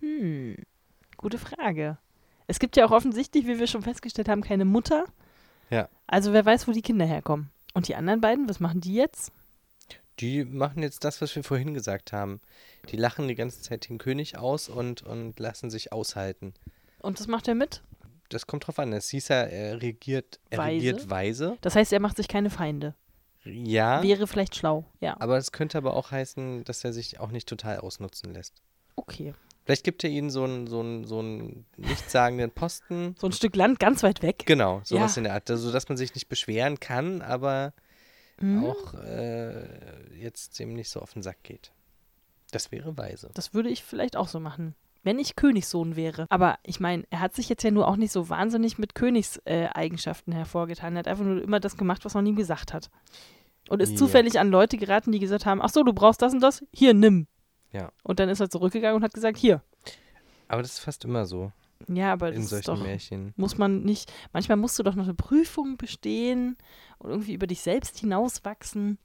[0.00, 0.56] Hm,
[1.18, 1.98] gute Frage.
[2.46, 5.04] Es gibt ja auch offensichtlich, wie wir schon festgestellt haben, keine Mutter.
[5.68, 5.88] Ja.
[6.06, 7.50] Also wer weiß, wo die Kinder herkommen.
[7.74, 9.30] Und die anderen beiden, was machen die jetzt?
[10.20, 12.40] Die machen jetzt das, was wir vorhin gesagt haben.
[12.90, 16.54] Die lachen die ganze Zeit den König aus und, und lassen sich aushalten.
[17.00, 17.82] Und das macht er mit?
[18.28, 18.92] Das kommt drauf an.
[18.92, 20.74] Es hieß ja, er regiert, er Weise.
[20.76, 21.58] regiert weise.
[21.62, 22.94] Das heißt, er macht sich keine Feinde.
[23.44, 25.16] Ja, Wäre vielleicht schlau, ja.
[25.18, 28.60] aber es könnte aber auch heißen, dass er sich auch nicht total ausnutzen lässt.
[28.96, 29.32] Okay.
[29.64, 33.14] Vielleicht gibt er ihnen so einen, so einen, so einen nichtssagenden Posten.
[33.18, 34.42] So ein Stück Land ganz weit weg.
[34.44, 35.20] Genau, sowas Ja.
[35.20, 35.50] in der Art.
[35.50, 37.72] Also, dass man sich nicht beschweren kann, aber
[38.42, 38.64] Mhm.
[38.64, 39.64] auch äh,
[40.18, 41.72] jetzt dem nicht so auf den Sack geht.
[42.52, 43.30] Das wäre weise.
[43.34, 44.74] Das würde ich vielleicht auch so machen.
[45.02, 46.26] wenn ich Königssohn wäre.
[46.28, 50.32] Aber ich meine, er hat sich jetzt ja nur auch nicht so wahnsinnig mit Königseigenschaften
[50.32, 50.94] hervorgetan.
[50.94, 52.90] Er hat einfach nur immer das gemacht, was man ihm gesagt hat.
[53.70, 53.96] Und ist Ja.
[53.96, 56.92] zufällig an Leute geraten, die gesagt haben, ach so, du brauchst das und das, hier,
[56.92, 57.26] nimm.
[57.72, 57.92] Ja.
[58.02, 59.62] Und dann ist er zurückgegangen und hat gesagt, hier.
[60.48, 61.52] Aber das ist fast immer so
[61.96, 63.34] Ja, aber in das ist solchen doch, Märchen.
[63.36, 66.56] muss man nicht, manchmal musst du doch noch eine Prüfung bestehen
[66.98, 68.98] und irgendwie über dich selbst hinauswachsen.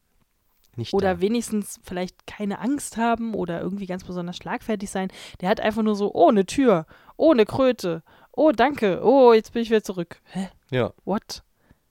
[0.75, 1.21] Nicht Oder da.
[1.21, 5.09] wenigstens vielleicht keine Angst haben oder irgendwie ganz besonders schlagfertig sein.
[5.39, 9.53] Der hat einfach nur so, oh, eine Tür, oh, eine Kröte, oh, danke, oh, jetzt
[9.53, 10.21] bin ich wieder zurück.
[10.25, 10.49] Hä?
[10.71, 10.93] Ja.
[11.05, 11.43] What?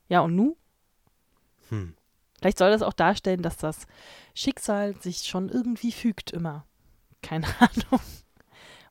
[0.08, 0.56] Ja, und nu?
[1.70, 1.94] Hm.
[2.38, 3.86] Vielleicht soll das auch darstellen, dass das
[4.34, 6.66] Schicksal sich schon irgendwie fügt immer.
[7.22, 8.00] Keine Ahnung.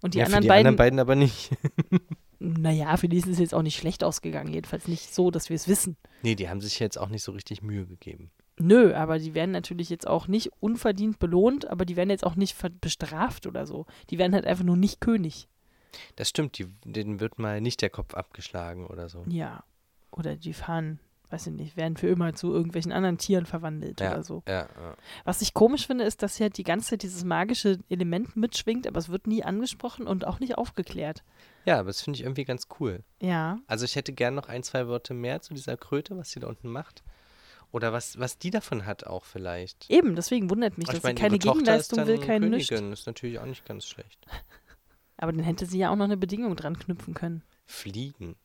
[0.03, 1.51] Und die ja, anderen die beiden, anderen beiden aber nicht.
[2.39, 4.53] naja, für die ist es jetzt auch nicht schlecht ausgegangen.
[4.53, 5.95] Jedenfalls nicht so, dass wir es wissen.
[6.23, 8.29] nee, die haben sich jetzt auch nicht so richtig Mühe gegeben.
[8.59, 12.35] Nö, aber die werden natürlich jetzt auch nicht unverdient belohnt, aber die werden jetzt auch
[12.35, 13.85] nicht bestraft oder so.
[14.09, 15.47] Die werden halt einfach nur nicht König.
[16.17, 19.23] Das stimmt, die, denen wird mal nicht der Kopf abgeschlagen oder so.
[19.27, 19.63] Ja.
[20.11, 20.99] Oder die fahren,
[21.33, 24.43] weiß ich nicht, werden für immer zu irgendwelchen anderen Tieren verwandelt Ja, oder so.
[24.47, 24.95] ja, ja.
[25.25, 28.99] Was ich komisch finde, ist, dass hier die ganze Zeit dieses magische Element mitschwingt, aber
[28.99, 31.23] es wird nie angesprochen und auch nicht aufgeklärt.
[31.65, 33.03] ja, aber das finde ich irgendwie ganz cool.
[33.21, 33.57] Ja.
[33.67, 36.47] Also ich hätte gern noch ein, zwei Worte mehr zu dieser Kröte, was sie da
[36.47, 37.03] unten macht.
[37.71, 39.89] Oder was, was die davon hat auch vielleicht.
[39.89, 42.69] Eben, deswegen wundert mich, Ich dass meine, sie keine Gegenleistung ist will, dann kein Nichts.
[42.69, 44.27] Königin, ist natürlich auch nicht ganz schlecht.
[45.17, 47.41] Aber dann hätte sie ja auch noch eine Bedingung dran knüpfen können.
[47.65, 48.35] Fliegen.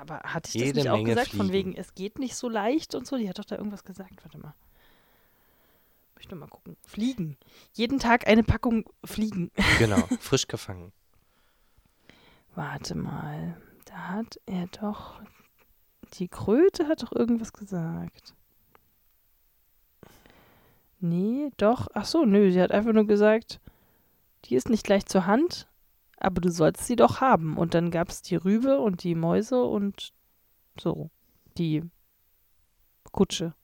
[0.00, 1.52] Aber hatte ich das Jede nicht auch Menge gesagt, von fliegen.
[1.52, 3.16] wegen, es geht nicht so leicht und so?
[3.18, 4.24] Die hat doch da irgendwas gesagt.
[4.24, 4.54] Warte mal.
[6.16, 6.76] Möchte mal gucken.
[6.86, 7.36] Fliegen.
[7.74, 9.50] Jeden Tag eine Packung Fliegen.
[9.78, 10.92] Genau, frisch gefangen.
[12.54, 13.60] Warte mal.
[13.84, 15.20] Da hat er doch.
[16.14, 18.34] Die Kröte hat doch irgendwas gesagt.
[20.98, 21.88] Nee, doch.
[21.92, 22.50] Ach so, nö.
[22.50, 23.60] Sie hat einfach nur gesagt,
[24.46, 25.66] die ist nicht gleich zur Hand,
[26.20, 27.56] aber du sollst sie doch haben.
[27.56, 30.12] Und dann gab es die Rübe und die Mäuse und
[30.78, 31.10] so.
[31.58, 31.82] Die
[33.12, 33.54] Kutsche.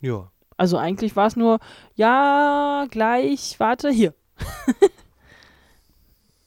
[0.00, 0.30] Ja.
[0.56, 1.58] Also eigentlich war es nur,
[1.94, 4.14] ja, gleich, warte, hier.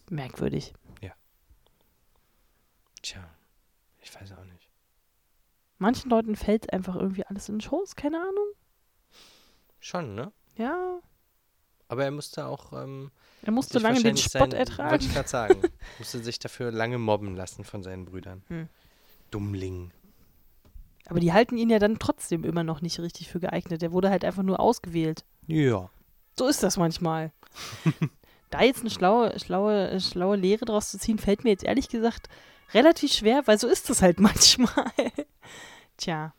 [0.09, 0.73] Merkwürdig.
[3.05, 3.23] Tja,
[4.01, 4.67] ich weiß auch nicht.
[5.77, 8.47] Manchen Leuten fällt einfach irgendwie alles in den Schoß, keine Ahnung.
[9.79, 10.31] Schon, ne?
[10.57, 11.01] Ja,
[11.87, 13.11] Aber er musste auch ähm,
[13.43, 14.91] er musste lange den Spott sein- ertragen.
[14.91, 15.61] Wollte ich gerade sagen.
[15.99, 18.43] musste sich dafür lange mobben lassen von seinen Brüdern.
[18.47, 18.67] Hm.
[19.31, 19.91] Dummling.
[21.07, 23.81] Aber die halten ihn ja dann trotzdem immer noch nicht richtig für geeignet.
[23.83, 25.23] Der wurde halt einfach nur ausgewählt.
[25.45, 25.89] Ja.
[26.37, 27.31] So ist das manchmal.
[28.49, 32.27] da jetzt eine schlaue, schlaue, schlaue Lehre draus zu ziehen, fällt mir jetzt ehrlich gesagt
[32.73, 34.85] relativ schwer, weil so ist das halt manchmal.
[35.97, 36.33] Tja,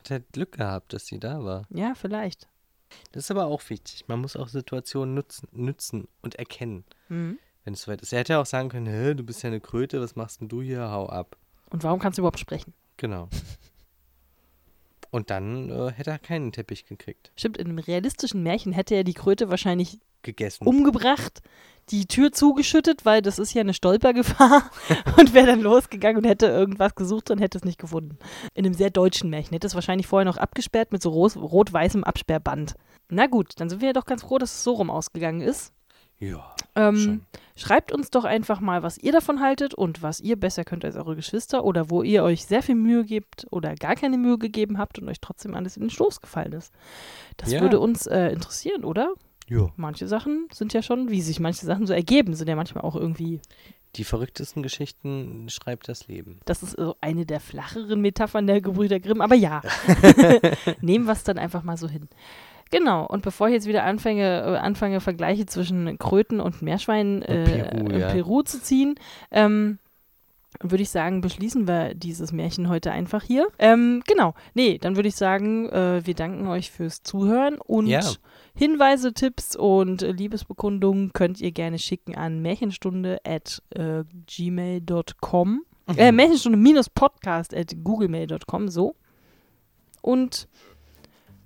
[0.00, 1.66] Hat halt Glück gehabt, dass sie da war.
[1.70, 2.48] ja, vielleicht.
[3.12, 4.04] Das ist aber auch wichtig.
[4.08, 7.38] Man muss auch Situationen nutzen, nützen und erkennen, Mhm.
[7.64, 8.12] wenn es soweit ist.
[8.12, 10.62] Er hätte ja auch sagen können, du bist ja eine Kröte, was machst denn du
[10.62, 10.90] hier?
[10.90, 11.36] Hau ab.
[11.70, 12.72] Und warum kannst du überhaupt sprechen?
[12.96, 13.28] Genau.
[15.10, 17.30] Und dann äh, hätte er keinen Teppich gekriegt.
[17.36, 20.66] Stimmt, in einem realistischen Märchen hätte er die Kröte wahrscheinlich Gegessen.
[20.66, 21.40] umgebracht,
[21.90, 24.70] die Tür zugeschüttet, weil das ist ja eine Stolpergefahr
[25.18, 28.18] und wäre dann losgegangen und hätte irgendwas gesucht und hätte es nicht gefunden.
[28.54, 32.74] In einem sehr deutschen Märchen hätte es wahrscheinlich vorher noch abgesperrt mit so rot-weißem Absperrband.
[33.08, 35.72] Na gut, dann sind wir ja doch ganz froh, dass es so rum ausgegangen ist.
[36.18, 37.26] Ja, Ähm,
[37.56, 40.96] schreibt uns doch einfach mal, was ihr davon haltet und was ihr besser könnt als
[40.96, 44.78] eure Geschwister oder wo ihr euch sehr viel Mühe gebt oder gar keine Mühe gegeben
[44.78, 46.72] habt und euch trotzdem alles in den Stoß gefallen ist.
[47.36, 47.60] Das Ja.
[47.60, 49.12] würde uns äh, interessieren, oder?
[49.48, 49.70] Ja.
[49.76, 52.96] Manche Sachen sind ja schon, wie sich manche Sachen so ergeben, sind ja manchmal auch
[52.96, 53.40] irgendwie.
[53.94, 56.40] Die verrücktesten Geschichten schreibt das Leben.
[56.44, 59.62] Das ist so eine der flacheren Metaphern der Gebrüder Grimm, aber ja.
[60.80, 62.08] Nehmen wir es dann einfach mal so hin.
[62.70, 67.44] Genau, und bevor ich jetzt wieder anfange, äh, anfange Vergleiche zwischen Kröten und Meerschweinen äh,
[67.44, 68.08] Peru, in ja.
[68.08, 68.96] Peru zu ziehen,
[69.30, 69.78] ähm,
[70.60, 73.46] würde ich sagen, beschließen wir dieses Märchen heute einfach hier.
[73.58, 78.02] Ähm, genau, nee, dann würde ich sagen, äh, wir danken euch fürs Zuhören und Ja.
[78.56, 85.62] Hinweise, Tipps und äh, Liebesbekundungen könnt ihr gerne schicken an märchenstunde at äh, gmail.com.
[85.96, 88.96] Äh, Märchenstunde-podcast at googlemail.com, so.
[90.00, 90.48] Und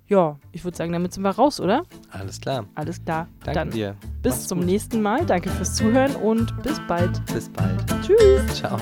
[0.07, 1.83] ja, ich würde sagen, damit sind wir raus, oder?
[2.09, 2.65] Alles klar.
[2.75, 3.27] Alles klar.
[3.43, 3.95] Danke Dann dir.
[4.21, 4.67] bis Mach's zum gut.
[4.67, 5.25] nächsten Mal.
[5.25, 7.25] Danke fürs Zuhören und bis bald.
[7.33, 7.83] Bis bald.
[8.01, 8.55] Tschüss.
[8.55, 8.77] Ciao.